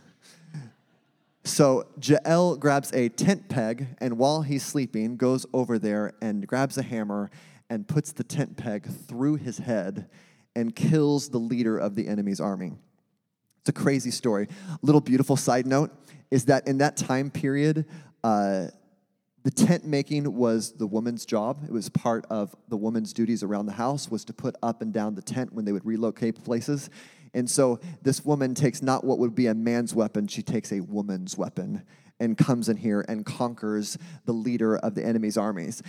So 1.45 1.87
Jael 2.03 2.57
grabs 2.57 2.93
a 2.93 3.09
tent 3.09 3.49
peg, 3.49 3.89
and 3.99 4.19
while 4.19 4.43
he's 4.43 4.63
sleeping, 4.63 5.17
goes 5.17 5.47
over 5.53 5.79
there 5.79 6.13
and 6.21 6.47
grabs 6.47 6.77
a 6.77 6.83
hammer 6.83 7.31
and 7.71 7.89
puts 7.89 8.13
the 8.13 8.25
tent 8.25 8.57
peg 8.57 8.87
through 8.87 9.37
his 9.37 9.59
head 9.59 10.09
and 10.55 10.75
kills 10.75 11.31
the 11.31 11.39
leader 11.39 11.79
of 11.79 11.95
the 11.95 12.09
enemy's 12.09 12.41
army. 12.41 12.75
It's 13.61 13.69
a 13.69 13.73
crazy 13.73 14.11
story. 14.11 14.49
Little 14.83 15.01
beautiful 15.01 15.37
side 15.37 15.67
note 15.67 15.91
is 16.31 16.47
that 16.47 16.67
in 16.67 16.79
that 16.79 16.97
time 16.97 17.31
period, 17.31 17.87
uh, 18.23 18.67
the 19.43 19.51
tent 19.51 19.87
making 19.87 20.35
was 20.35 20.73
the 20.73 20.87
woman's 20.87 21.25
job. 21.25 21.65
It 21.65 21.73
was 21.73 21.89
part 21.89 22.27
of 22.29 22.55
the 22.69 22.77
woman's 22.77 23.13
duties 23.13 23.43
around 23.43 23.67
the 23.67 23.73
house 23.73 24.11
was 24.11 24.25
to 24.27 24.33
put 24.33 24.55
up 24.63 24.83
and 24.83 24.93
down 24.93 25.15
the 25.15 25.23
tent 25.23 25.53
when 25.53 25.65
they 25.65 25.73
would 25.73 25.87
relocate 25.87 26.45
places. 26.45 26.91
And 27.33 27.49
so 27.49 27.81
this 28.03 28.25
woman 28.25 28.55
takes 28.55 28.83
not 28.83 29.05
what 29.05 29.19
would 29.19 29.35
be 29.35 29.47
a 29.47 29.55
man's 29.55 29.95
weapon, 29.95 30.27
she 30.27 30.43
takes 30.43 30.73
a 30.73 30.81
woman's 30.81 31.39
weapon 31.39 31.85
and 32.19 32.37
comes 32.37 32.69
in 32.69 32.77
here 32.77 33.05
and 33.09 33.25
conquers 33.25 33.97
the 34.27 34.33
leader 34.33 34.77
of 34.77 34.95
the 34.95 35.05
enemy's 35.05 35.39
armies. 35.39 35.83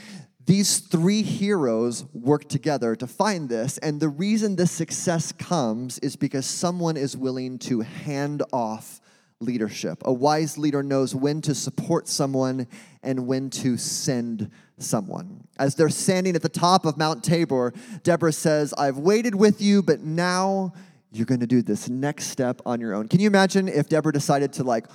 These 0.45 0.79
three 0.79 1.21
heroes 1.21 2.05
work 2.13 2.47
together 2.47 2.95
to 2.95 3.05
find 3.05 3.49
this, 3.49 3.77
and 3.79 3.99
the 3.99 4.09
reason 4.09 4.55
this 4.55 4.71
success 4.71 5.31
comes 5.31 5.99
is 5.99 6.15
because 6.15 6.45
someone 6.45 6.97
is 6.97 7.15
willing 7.17 7.59
to 7.59 7.81
hand 7.81 8.41
off 8.51 9.01
leadership. 9.41 10.01
A 10.05 10.13
wise 10.13 10.57
leader 10.57 10.83
knows 10.83 11.15
when 11.15 11.41
to 11.41 11.55
support 11.55 12.07
someone 12.07 12.67
and 13.03 13.27
when 13.27 13.49
to 13.49 13.77
send 13.77 14.49
someone. 14.77 15.47
As 15.57 15.75
they're 15.75 15.89
standing 15.89 16.35
at 16.35 16.41
the 16.41 16.49
top 16.49 16.85
of 16.85 16.97
Mount 16.97 17.23
Tabor, 17.23 17.73
Deborah 18.03 18.33
says, 18.33 18.73
I've 18.77 18.97
waited 18.97 19.35
with 19.35 19.61
you, 19.61 19.81
but 19.83 20.01
now 20.01 20.73
you're 21.11 21.25
going 21.25 21.41
to 21.41 21.47
do 21.47 21.61
this 21.61 21.89
next 21.89 22.27
step 22.27 22.61
on 22.65 22.79
your 22.79 22.93
own. 22.93 23.07
Can 23.07 23.19
you 23.19 23.27
imagine 23.27 23.67
if 23.67 23.89
Deborah 23.89 24.13
decided 24.13 24.53
to 24.53 24.63
like 24.63 24.85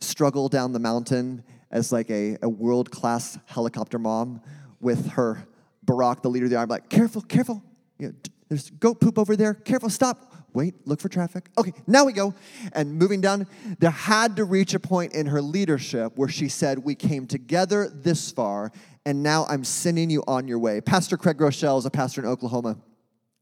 struggle 0.00 0.48
down 0.48 0.72
the 0.72 0.78
mountain 0.78 1.42
as 1.70 1.92
like 1.92 2.10
a, 2.10 2.36
a 2.42 2.48
world 2.48 2.90
class 2.90 3.38
helicopter 3.46 3.98
mom 3.98 4.40
with 4.80 5.10
her 5.12 5.46
Barak, 5.82 6.22
the 6.22 6.28
leader 6.28 6.44
of 6.44 6.50
the 6.50 6.56
army, 6.56 6.70
like, 6.70 6.88
careful, 6.90 7.22
careful. 7.22 7.62
You 7.98 8.08
know, 8.08 8.14
there's 8.48 8.70
goat 8.70 9.00
poop 9.00 9.18
over 9.18 9.36
there. 9.36 9.54
Careful, 9.54 9.88
stop. 9.88 10.27
Wait, 10.54 10.74
look 10.86 11.00
for 11.00 11.08
traffic. 11.08 11.50
Okay, 11.58 11.72
now 11.86 12.04
we 12.04 12.12
go. 12.12 12.34
And 12.72 12.94
moving 12.94 13.20
down, 13.20 13.46
there 13.78 13.90
had 13.90 14.36
to 14.36 14.44
reach 14.44 14.74
a 14.74 14.80
point 14.80 15.12
in 15.12 15.26
her 15.26 15.42
leadership 15.42 16.12
where 16.16 16.28
she 16.28 16.48
said, 16.48 16.78
We 16.78 16.94
came 16.94 17.26
together 17.26 17.88
this 17.88 18.30
far, 18.30 18.72
and 19.04 19.22
now 19.22 19.46
I'm 19.48 19.64
sending 19.64 20.10
you 20.10 20.24
on 20.26 20.48
your 20.48 20.58
way. 20.58 20.80
Pastor 20.80 21.16
Craig 21.16 21.36
Groeschel 21.36 21.78
is 21.78 21.86
a 21.86 21.90
pastor 21.90 22.22
in 22.22 22.26
Oklahoma. 22.26 22.78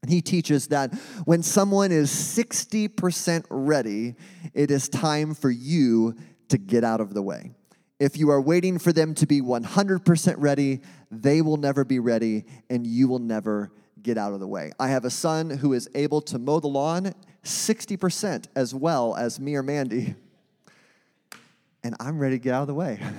And 0.02 0.12
he 0.12 0.20
teaches 0.20 0.68
that 0.68 0.94
when 1.24 1.42
someone 1.42 1.90
is 1.90 2.10
60% 2.10 3.44
ready, 3.50 4.14
it 4.54 4.70
is 4.70 4.88
time 4.88 5.34
for 5.34 5.50
you 5.50 6.14
to 6.48 6.58
get 6.58 6.84
out 6.84 7.00
of 7.00 7.14
the 7.14 7.22
way. 7.22 7.50
If 7.98 8.16
you 8.16 8.30
are 8.30 8.40
waiting 8.40 8.78
for 8.78 8.92
them 8.92 9.14
to 9.14 9.26
be 9.26 9.40
100% 9.40 10.34
ready, 10.38 10.80
they 11.10 11.40
will 11.40 11.56
never 11.56 11.84
be 11.84 11.98
ready 11.98 12.44
and 12.68 12.86
you 12.86 13.08
will 13.08 13.18
never 13.18 13.72
get 14.02 14.18
out 14.18 14.32
of 14.32 14.40
the 14.40 14.46
way. 14.46 14.72
I 14.78 14.88
have 14.88 15.04
a 15.04 15.10
son 15.10 15.50
who 15.50 15.72
is 15.72 15.88
able 15.94 16.20
to 16.22 16.38
mow 16.38 16.60
the 16.60 16.68
lawn 16.68 17.14
60% 17.44 18.46
as 18.54 18.74
well 18.74 19.14
as 19.14 19.38
me 19.40 19.54
or 19.54 19.62
Mandy, 19.62 20.14
and 21.82 21.94
I'm 22.00 22.18
ready 22.18 22.36
to 22.36 22.42
get 22.42 22.52
out 22.52 22.62
of 22.62 22.68
the 22.68 22.74
way. 22.74 23.00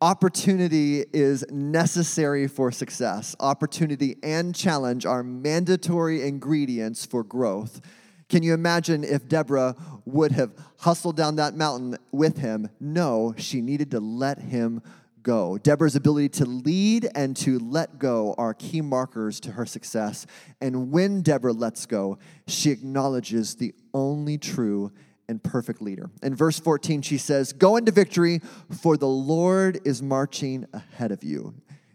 Opportunity 0.00 1.04
is 1.12 1.44
necessary 1.50 2.48
for 2.48 2.70
success. 2.70 3.34
Opportunity 3.40 4.16
and 4.22 4.54
challenge 4.54 5.06
are 5.06 5.22
mandatory 5.22 6.26
ingredients 6.26 7.06
for 7.06 7.24
growth. 7.24 7.80
Can 8.28 8.42
you 8.42 8.52
imagine 8.52 9.04
if 9.04 9.26
Deborah 9.26 9.74
would 10.04 10.32
have 10.32 10.52
hustled 10.80 11.16
down 11.16 11.36
that 11.36 11.54
mountain 11.54 11.96
with 12.12 12.38
him? 12.38 12.68
No, 12.78 13.34
she 13.38 13.62
needed 13.62 13.90
to 13.92 14.00
let 14.00 14.38
him 14.38 14.82
go. 15.26 15.58
Deborah's 15.58 15.96
ability 15.96 16.28
to 16.28 16.46
lead 16.46 17.08
and 17.16 17.36
to 17.36 17.58
let 17.58 17.98
go 17.98 18.32
are 18.38 18.54
key 18.54 18.80
markers 18.80 19.40
to 19.40 19.50
her 19.50 19.66
success. 19.66 20.24
And 20.60 20.92
when 20.92 21.22
Deborah 21.22 21.52
lets 21.52 21.84
go, 21.84 22.18
she 22.46 22.70
acknowledges 22.70 23.56
the 23.56 23.74
only 23.92 24.38
true 24.38 24.92
and 25.28 25.42
perfect 25.42 25.82
leader. 25.82 26.10
In 26.22 26.36
verse 26.36 26.60
14, 26.60 27.02
she 27.02 27.18
says, 27.18 27.52
Go 27.52 27.76
into 27.76 27.90
victory, 27.90 28.40
for 28.80 28.96
the 28.96 29.08
Lord 29.08 29.80
is 29.84 30.00
marching 30.00 30.64
ahead 30.72 31.10
of 31.10 31.24
you. 31.24 31.54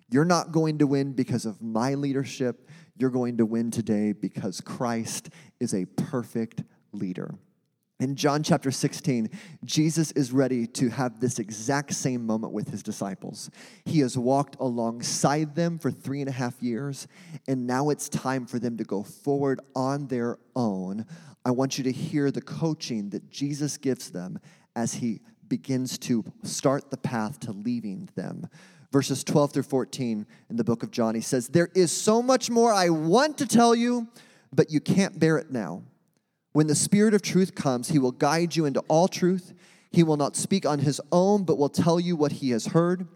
You're 0.10 0.26
not 0.26 0.52
going 0.52 0.80
to 0.80 0.88
win 0.88 1.13
because 1.13 1.46
of 1.46 1.62
my 1.62 1.94
leadership. 1.94 2.70
You're 2.98 3.12
going 3.12 3.38
to 3.38 3.46
win 3.46 3.72
today 3.72 4.12
because 4.12 4.60
Christ 4.60 5.30
is 5.62 5.74
a 5.74 5.86
perfect 5.86 6.63
leader. 6.91 7.36
In 8.02 8.16
John 8.16 8.44
chapter 8.44 8.72
16, 8.72 9.30
Jesus 9.64 10.12
is 10.12 10.34
ready 10.34 10.68
to 10.68 10.90
have 10.90 11.20
this 11.22 11.40
exact 11.40 11.94
same 11.94 12.26
moment 12.26 12.52
with 12.52 12.70
his 12.70 12.84
disciples. 12.84 13.50
He 13.86 14.00
has 14.00 14.18
walked 14.18 14.58
alongside 14.60 15.56
them 15.56 15.80
for 15.80 15.92
three 15.92 16.20
and 16.20 16.28
a 16.30 16.34
half 16.34 16.62
years, 16.62 17.08
and 17.48 17.66
now 17.66 17.90
it's 17.90 18.10
time 18.10 18.46
for 18.46 18.60
them 18.60 18.76
to 18.78 18.84
go 18.84 19.04
forward 19.04 19.62
on 19.76 20.08
their 20.08 20.40
own 20.56 21.06
I 21.44 21.52
want 21.52 21.78
you 21.78 21.84
to 21.86 21.92
hear 21.92 22.30
the 22.30 22.42
coaching 22.42 23.10
that 23.10 23.32
Jesus 23.32 23.78
gives 23.78 24.12
them 24.12 24.40
as 24.76 24.94
he 24.94 25.22
begins 25.48 25.98
to 26.00 26.24
start 26.44 26.92
the 26.92 26.98
path 26.98 27.40
to 27.42 27.52
leaving 27.52 28.10
them. 28.16 28.48
Verses 28.92 29.24
12 29.24 29.54
through 29.54 29.64
14 29.64 30.28
in 30.50 30.56
the 30.56 30.64
book 30.64 30.84
of 30.84 30.92
John, 30.92 31.16
he 31.16 31.22
says, 31.22 31.48
There 31.48 31.70
is 31.74 31.92
so 31.92 32.22
much 32.22 32.50
more 32.50 32.72
I 32.72 32.90
want 32.90 33.38
to 33.40 33.48
tell 33.48 33.74
you, 33.74 34.08
but 34.54 34.70
you 34.70 34.80
can't 34.80 35.18
bear 35.18 35.38
it 35.38 35.50
now. 35.50 35.82
When 36.54 36.68
the 36.68 36.76
Spirit 36.76 37.14
of 37.14 37.22
truth 37.22 37.56
comes, 37.56 37.90
he 37.90 38.00
will 38.00 38.12
guide 38.12 38.56
you 38.56 38.66
into 38.66 38.82
all 38.82 39.08
truth. 39.08 39.54
He 39.92 40.04
will 40.04 40.18
not 40.18 40.36
speak 40.36 40.66
on 40.66 40.80
his 40.80 41.00
own, 41.12 41.44
but 41.44 41.58
will 41.58 41.70
tell 41.70 42.00
you 42.00 42.16
what 42.16 42.34
he 42.34 42.52
has 42.52 42.68
heard. 42.68 43.08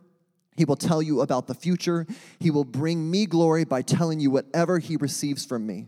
He 0.55 0.65
will 0.65 0.77
tell 0.77 1.01
you 1.01 1.21
about 1.21 1.47
the 1.47 1.53
future. 1.53 2.07
He 2.39 2.49
will 2.49 2.63
bring 2.63 3.09
me 3.11 3.25
glory 3.25 3.65
by 3.65 3.81
telling 3.81 4.19
you 4.19 4.31
whatever 4.31 4.79
he 4.79 4.95
receives 4.95 5.45
from 5.45 5.67
me. 5.67 5.87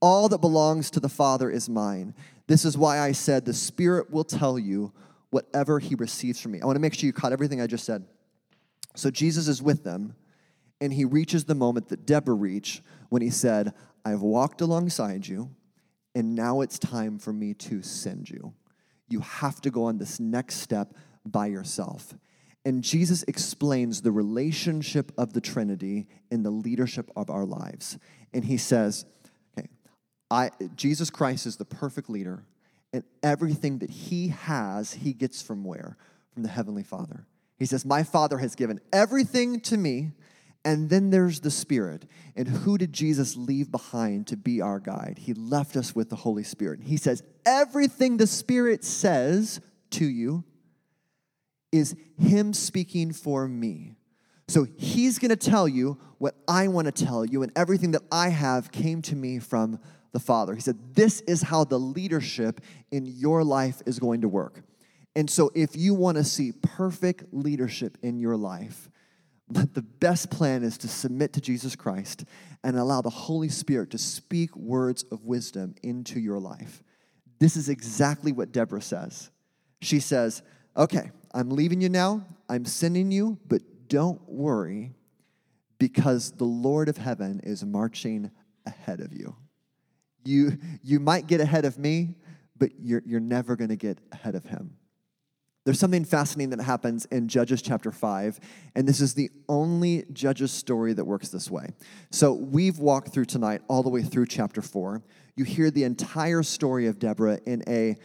All 0.00 0.28
that 0.28 0.40
belongs 0.40 0.90
to 0.90 1.00
the 1.00 1.08
Father 1.08 1.50
is 1.50 1.68
mine. 1.68 2.14
This 2.46 2.64
is 2.64 2.78
why 2.78 2.98
I 3.00 3.12
said, 3.12 3.44
The 3.44 3.52
Spirit 3.52 4.10
will 4.10 4.24
tell 4.24 4.58
you 4.58 4.92
whatever 5.30 5.78
he 5.78 5.94
receives 5.94 6.40
from 6.40 6.52
me. 6.52 6.60
I 6.62 6.66
want 6.66 6.76
to 6.76 6.80
make 6.80 6.94
sure 6.94 7.06
you 7.06 7.12
caught 7.12 7.32
everything 7.32 7.60
I 7.60 7.66
just 7.66 7.84
said. 7.84 8.04
So 8.94 9.10
Jesus 9.10 9.48
is 9.48 9.62
with 9.62 9.84
them, 9.84 10.14
and 10.80 10.92
he 10.92 11.04
reaches 11.04 11.44
the 11.44 11.54
moment 11.54 11.88
that 11.88 12.06
Deborah 12.06 12.34
reached 12.34 12.82
when 13.10 13.20
he 13.20 13.30
said, 13.30 13.74
I've 14.04 14.22
walked 14.22 14.60
alongside 14.60 15.26
you, 15.26 15.50
and 16.16 16.34
now 16.34 16.62
it's 16.62 16.78
time 16.78 17.18
for 17.18 17.30
me 17.30 17.52
to 17.52 17.82
send 17.82 18.30
you. 18.30 18.54
You 19.06 19.20
have 19.20 19.60
to 19.60 19.70
go 19.70 19.84
on 19.84 19.98
this 19.98 20.18
next 20.18 20.56
step 20.56 20.94
by 21.26 21.46
yourself. 21.46 22.14
And 22.64 22.82
Jesus 22.82 23.22
explains 23.24 24.00
the 24.00 24.10
relationship 24.10 25.12
of 25.18 25.34
the 25.34 25.42
Trinity 25.42 26.06
in 26.30 26.42
the 26.42 26.50
leadership 26.50 27.10
of 27.16 27.28
our 27.28 27.44
lives. 27.44 27.98
And 28.32 28.46
he 28.46 28.56
says, 28.56 29.04
okay, 29.58 29.68
I, 30.30 30.50
Jesus 30.74 31.10
Christ 31.10 31.44
is 31.44 31.58
the 31.58 31.66
perfect 31.66 32.08
leader, 32.08 32.46
and 32.94 33.04
everything 33.22 33.80
that 33.80 33.90
he 33.90 34.28
has, 34.28 34.94
he 34.94 35.12
gets 35.12 35.42
from 35.42 35.64
where? 35.64 35.98
From 36.32 36.44
the 36.44 36.48
Heavenly 36.48 36.82
Father. 36.82 37.26
He 37.58 37.66
says, 37.66 37.84
My 37.84 38.02
Father 38.02 38.38
has 38.38 38.54
given 38.54 38.80
everything 38.90 39.60
to 39.60 39.76
me, 39.76 40.12
and 40.66 40.90
then 40.90 41.10
there's 41.10 41.40
the 41.40 41.50
Spirit. 41.50 42.06
And 42.34 42.48
who 42.48 42.76
did 42.76 42.92
Jesus 42.92 43.36
leave 43.36 43.70
behind 43.70 44.26
to 44.26 44.36
be 44.36 44.60
our 44.60 44.80
guide? 44.80 45.20
He 45.22 45.32
left 45.32 45.76
us 45.76 45.94
with 45.94 46.10
the 46.10 46.16
Holy 46.16 46.42
Spirit. 46.42 46.80
He 46.82 46.96
says, 46.96 47.22
Everything 47.46 48.16
the 48.16 48.26
Spirit 48.26 48.84
says 48.84 49.60
to 49.92 50.04
you 50.04 50.42
is 51.70 51.94
Him 52.18 52.52
speaking 52.52 53.12
for 53.12 53.46
me. 53.46 53.94
So 54.48 54.66
He's 54.76 55.20
gonna 55.20 55.36
tell 55.36 55.68
you 55.68 55.98
what 56.18 56.34
I 56.48 56.66
wanna 56.66 56.90
tell 56.90 57.24
you, 57.24 57.44
and 57.44 57.52
everything 57.54 57.92
that 57.92 58.02
I 58.10 58.30
have 58.30 58.72
came 58.72 59.02
to 59.02 59.14
me 59.14 59.38
from 59.38 59.78
the 60.10 60.18
Father. 60.18 60.56
He 60.56 60.60
said, 60.60 60.96
This 60.96 61.20
is 61.22 61.42
how 61.42 61.62
the 61.62 61.78
leadership 61.78 62.60
in 62.90 63.06
your 63.06 63.44
life 63.44 63.82
is 63.86 64.00
going 64.00 64.22
to 64.22 64.28
work. 64.28 64.62
And 65.14 65.30
so, 65.30 65.52
if 65.54 65.76
you 65.76 65.94
want 65.94 66.16
to 66.16 66.24
see 66.24 66.50
perfect 66.50 67.32
leadership 67.32 67.98
in 68.02 68.18
your 68.18 68.36
life, 68.36 68.90
But 69.48 69.74
the 69.74 69.82
best 69.82 70.30
plan 70.30 70.64
is 70.64 70.76
to 70.78 70.88
submit 70.88 71.32
to 71.34 71.40
Jesus 71.40 71.76
Christ 71.76 72.24
and 72.64 72.76
allow 72.76 73.00
the 73.00 73.10
Holy 73.10 73.48
Spirit 73.48 73.90
to 73.90 73.98
speak 73.98 74.56
words 74.56 75.04
of 75.12 75.24
wisdom 75.24 75.74
into 75.82 76.18
your 76.18 76.40
life. 76.40 76.82
This 77.38 77.56
is 77.56 77.68
exactly 77.68 78.32
what 78.32 78.52
Deborah 78.52 78.82
says. 78.82 79.30
She 79.80 80.00
says, 80.00 80.42
Okay, 80.76 81.10
I'm 81.32 81.50
leaving 81.50 81.80
you 81.80 81.88
now, 81.88 82.26
I'm 82.48 82.64
sending 82.64 83.10
you, 83.10 83.38
but 83.46 83.62
don't 83.88 84.20
worry 84.28 84.94
because 85.78 86.32
the 86.32 86.44
Lord 86.44 86.88
of 86.88 86.96
heaven 86.96 87.40
is 87.44 87.64
marching 87.64 88.30
ahead 88.66 89.00
of 89.00 89.12
you. 89.12 89.36
You, 90.24 90.58
you 90.82 90.98
might 90.98 91.26
get 91.26 91.40
ahead 91.40 91.64
of 91.64 91.78
me, 91.78 92.16
but 92.58 92.70
you're, 92.80 93.02
you're 93.06 93.20
never 93.20 93.54
going 93.56 93.70
to 93.70 93.76
get 93.76 93.98
ahead 94.12 94.34
of 94.34 94.44
him. 94.44 94.76
There's 95.66 95.80
something 95.80 96.04
fascinating 96.04 96.50
that 96.50 96.62
happens 96.62 97.06
in 97.06 97.26
Judges 97.26 97.60
chapter 97.60 97.90
5, 97.90 98.38
and 98.76 98.86
this 98.86 99.00
is 99.00 99.14
the 99.14 99.30
only 99.48 100.04
Judges 100.12 100.52
story 100.52 100.92
that 100.92 101.04
works 101.04 101.30
this 101.30 101.50
way. 101.50 101.70
So 102.12 102.34
we've 102.34 102.78
walked 102.78 103.08
through 103.08 103.24
tonight 103.24 103.62
all 103.66 103.82
the 103.82 103.88
way 103.88 104.02
through 104.02 104.26
chapter 104.26 104.62
4. 104.62 105.02
You 105.34 105.44
hear 105.44 105.72
the 105.72 105.82
entire 105.82 106.44
story 106.44 106.86
of 106.86 107.00
Deborah 107.00 107.40
in 107.46 107.64
a 107.66 107.96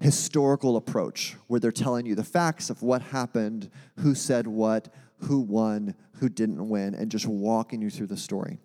historical 0.00 0.76
approach 0.76 1.36
where 1.46 1.60
they're 1.60 1.70
telling 1.70 2.04
you 2.04 2.16
the 2.16 2.24
facts 2.24 2.68
of 2.68 2.82
what 2.82 3.00
happened, 3.00 3.70
who 4.00 4.16
said 4.16 4.48
what, 4.48 4.92
who 5.18 5.38
won, 5.38 5.94
who 6.14 6.28
didn't 6.28 6.68
win, 6.68 6.96
and 6.96 7.12
just 7.12 7.28
walking 7.28 7.80
you 7.80 7.90
through 7.90 8.08
the 8.08 8.16
story. 8.16 8.58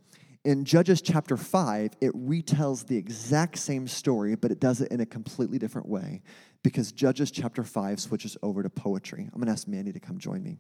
In 0.44 0.66
Judges 0.66 1.02
chapter 1.02 1.38
5, 1.38 1.92
it 2.02 2.14
retells 2.14 2.88
the 2.88 2.98
exact 2.98 3.60
same 3.60 3.88
story, 3.88 4.34
but 4.34 4.50
it 4.50 4.60
does 4.60 4.82
it 4.82 4.92
in 4.92 5.02
a 5.02 5.06
completely 5.06 5.60
different 5.60 5.88
way 5.88 6.24
because 6.64 6.92
Judges 6.92 7.32
chapter 7.32 7.64
5 7.64 8.00
switches 8.00 8.38
over 8.42 8.64
to 8.64 8.70
poetry. 8.70 9.24
I'm 9.24 9.40
going 9.40 9.48
to 9.48 9.52
ask 9.52 9.68
Mandy 9.68 9.92
to 9.94 10.00
come 10.00 10.18
join 10.18 10.44
me. 10.44 10.58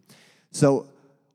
So, 0.51 0.89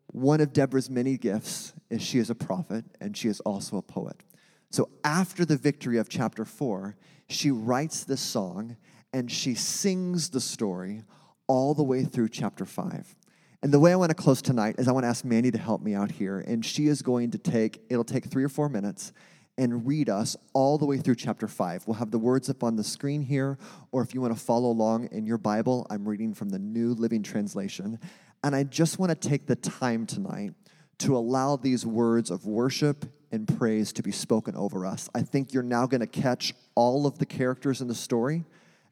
one 0.08 0.42
of 0.42 0.52
Deborah's 0.52 0.90
many 0.90 1.16
gifts 1.16 1.72
is 1.88 2.02
she 2.02 2.18
is 2.18 2.28
a 2.28 2.34
prophet 2.34 2.84
and 3.00 3.16
she 3.16 3.28
is 3.28 3.40
also 3.40 3.78
a 3.78 3.82
poet. 3.82 4.24
So, 4.70 4.88
after 5.04 5.44
the 5.44 5.56
victory 5.56 5.98
of 5.98 6.08
chapter 6.08 6.44
4, 6.44 6.96
she 7.28 7.50
writes 7.50 8.04
this 8.04 8.20
song 8.20 8.76
and 9.12 9.30
she 9.30 9.54
sings 9.54 10.30
the 10.30 10.40
story 10.40 11.02
all 11.46 11.74
the 11.74 11.82
way 11.82 12.04
through 12.04 12.28
chapter 12.28 12.64
5. 12.64 13.16
And 13.62 13.72
the 13.72 13.78
way 13.78 13.92
I 13.92 13.96
want 13.96 14.10
to 14.10 14.14
close 14.14 14.42
tonight 14.42 14.76
is 14.78 14.88
I 14.88 14.92
want 14.92 15.04
to 15.04 15.08
ask 15.08 15.24
Mandy 15.24 15.50
to 15.52 15.58
help 15.58 15.82
me 15.82 15.94
out 15.94 16.10
here. 16.10 16.40
And 16.40 16.64
she 16.64 16.88
is 16.88 17.00
going 17.00 17.30
to 17.30 17.38
take, 17.38 17.80
it'll 17.88 18.02
take 18.02 18.26
three 18.26 18.42
or 18.42 18.48
four 18.48 18.68
minutes 18.68 19.12
and 19.58 19.86
read 19.86 20.08
us 20.08 20.36
all 20.54 20.78
the 20.78 20.86
way 20.86 20.96
through 20.96 21.14
chapter 21.14 21.46
5. 21.46 21.86
We'll 21.86 21.96
have 21.96 22.10
the 22.10 22.18
words 22.18 22.48
up 22.48 22.64
on 22.64 22.76
the 22.76 22.84
screen 22.84 23.22
here, 23.22 23.58
or 23.90 24.02
if 24.02 24.14
you 24.14 24.20
want 24.20 24.34
to 24.36 24.40
follow 24.40 24.70
along 24.70 25.08
in 25.12 25.26
your 25.26 25.38
Bible, 25.38 25.86
I'm 25.90 26.08
reading 26.08 26.34
from 26.34 26.48
the 26.48 26.58
New 26.58 26.94
Living 26.94 27.22
Translation. 27.22 27.98
And 28.42 28.56
I 28.56 28.64
just 28.64 28.98
want 28.98 29.10
to 29.10 29.28
take 29.28 29.46
the 29.46 29.56
time 29.56 30.06
tonight 30.06 30.54
to 30.98 31.16
allow 31.16 31.56
these 31.56 31.84
words 31.84 32.30
of 32.30 32.46
worship 32.46 33.04
and 33.30 33.46
praise 33.58 33.92
to 33.94 34.02
be 34.02 34.12
spoken 34.12 34.56
over 34.56 34.86
us. 34.86 35.08
I 35.14 35.22
think 35.22 35.52
you're 35.52 35.62
now 35.62 35.86
going 35.86 36.00
to 36.00 36.06
catch 36.06 36.54
all 36.74 37.06
of 37.06 37.18
the 37.18 37.26
characters 37.26 37.80
in 37.80 37.88
the 37.88 37.94
story 37.94 38.44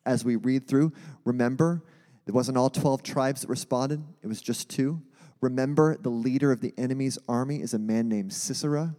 as 0.05 0.25
we 0.25 0.37
read 0.37 0.67
through. 0.67 0.93
Remember, 1.25 1.83
it 2.27 2.33
wasn't 2.33 2.59
all 2.59 2.71
12 2.71 3.03
tribes 3.03 3.43
that 3.43 3.49
responded, 3.49 4.03
it 4.23 4.27
was 4.27 4.41
just 4.41 4.69
two. 4.69 5.03
Remember, 5.41 5.97
the 5.97 6.11
leader 6.11 6.53
of 6.53 6.61
the 6.61 6.75
enemy's 6.77 7.19
army 7.29 7.63
is 7.63 7.73
a 7.73 7.79
man 7.79 8.09
named 8.09 8.33
Sisera 8.33 8.95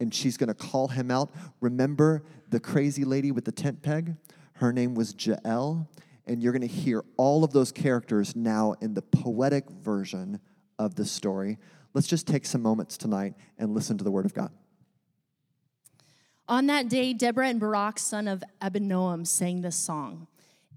and 0.00 0.14
she's 0.14 0.36
going 0.36 0.48
to 0.48 0.54
call 0.54 0.88
him 0.88 1.10
out. 1.10 1.30
Remember 1.60 2.22
the 2.50 2.60
crazy 2.60 3.04
lady 3.04 3.30
with 3.32 3.44
the 3.44 3.52
tent 3.52 3.82
peg? 3.82 4.16
Her 4.54 4.72
name 4.72 4.94
was 4.94 5.14
Jael. 5.18 5.88
And 6.26 6.42
you're 6.42 6.52
going 6.52 6.62
to 6.62 6.66
hear 6.66 7.04
all 7.16 7.44
of 7.44 7.52
those 7.52 7.70
characters 7.70 8.34
now 8.34 8.74
in 8.80 8.94
the 8.94 9.02
poetic 9.02 9.70
version 9.70 10.40
of 10.78 10.96
the 10.96 11.04
story. 11.04 11.58
Let's 11.94 12.08
just 12.08 12.26
take 12.26 12.44
some 12.44 12.62
moments 12.62 12.96
tonight 12.96 13.34
and 13.58 13.74
listen 13.74 13.96
to 13.98 14.04
the 14.04 14.10
Word 14.10 14.26
of 14.26 14.34
God. 14.34 14.50
On 16.48 16.66
that 16.66 16.88
day, 16.88 17.12
Deborah 17.12 17.48
and 17.48 17.58
Barak, 17.58 17.98
son 17.98 18.28
of 18.28 18.42
Abinoam, 18.60 19.26
sang 19.26 19.62
this 19.62 19.76
song. 19.76 20.26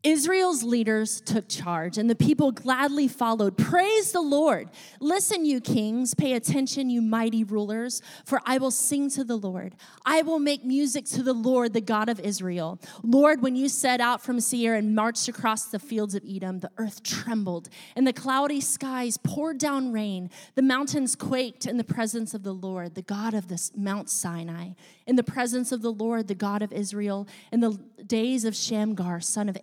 Israel's 0.02 0.64
leaders 0.64 1.20
took 1.20 1.50
charge, 1.50 1.98
and 1.98 2.10
the 2.10 2.16
people 2.16 2.54
gladly 2.54 3.10
followed. 3.10 3.58
Praise 3.58 4.14
the 4.14 4.22
Lord. 4.22 4.70
Listen, 5.02 5.46
you 5.46 5.60
kings, 5.60 6.14
pay 6.14 6.34
attention, 6.34 6.90
you 6.90 7.02
mighty 7.02 7.44
rulers, 7.44 8.02
for 8.24 8.42
I 8.46 8.60
will 8.60 8.72
sing 8.72 9.10
to 9.12 9.26
the 9.26 9.36
Lord. 9.36 9.76
I 10.06 10.22
will 10.22 10.40
make 10.40 10.64
music 10.64 11.04
to 11.08 11.24
the 11.24 11.34
Lord, 11.34 11.74
the 11.74 11.82
God 11.82 12.08
of 12.08 12.20
Israel. 12.22 12.80
Lord, 13.04 13.42
when 13.42 13.58
you 13.58 13.68
set 13.68 14.00
out 14.00 14.22
from 14.22 14.40
Seir 14.40 14.76
and 14.76 14.96
marched 14.96 15.28
across 15.28 15.66
the 15.66 15.80
fields 15.80 16.16
of 16.16 16.24
Edom, 16.26 16.62
the 16.62 16.72
earth 16.78 17.04
trembled, 17.04 17.68
and 17.96 18.08
the 18.08 18.14
cloudy 18.14 18.62
skies 18.62 19.18
poured 19.18 19.58
down 19.58 19.92
rain. 19.92 20.30
The 20.56 20.62
mountains 20.62 21.16
quaked 21.16 21.66
in 21.66 21.76
the 21.76 21.84
presence 21.84 22.34
of 22.34 22.44
the 22.44 22.54
Lord, 22.54 22.96
the 22.96 23.02
God 23.02 23.34
of 23.34 23.50
this 23.50 23.72
Mount 23.76 24.10
Sinai, 24.10 24.70
in 25.06 25.18
the 25.18 25.24
presence 25.24 25.74
of 25.74 25.82
the 25.82 25.92
Lord, 25.92 26.28
the 26.30 26.36
God 26.36 26.62
of 26.62 26.72
Israel, 26.72 27.28
in 27.52 27.60
the 27.60 27.78
days 28.06 28.46
of 28.46 28.56
Shamgar, 28.56 29.20
son 29.20 29.50
of 29.50 29.58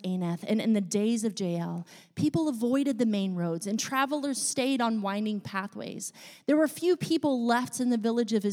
And 0.47 0.61
in 0.61 0.73
the 0.73 0.81
days 0.81 1.23
of 1.23 1.39
Jael, 1.39 1.85
people 2.15 2.47
avoided 2.47 2.97
the 2.97 3.05
main 3.05 3.35
roads 3.35 3.67
and 3.67 3.79
travelers 3.79 4.41
stayed 4.41 4.81
on 4.81 5.01
winding 5.01 5.39
pathways. 5.39 6.11
There 6.45 6.57
were 6.57 6.67
few 6.67 6.97
people 6.97 7.45
left 7.45 7.79
in 7.79 7.89
the 7.89 7.97
village 7.97 8.33
of 8.33 8.43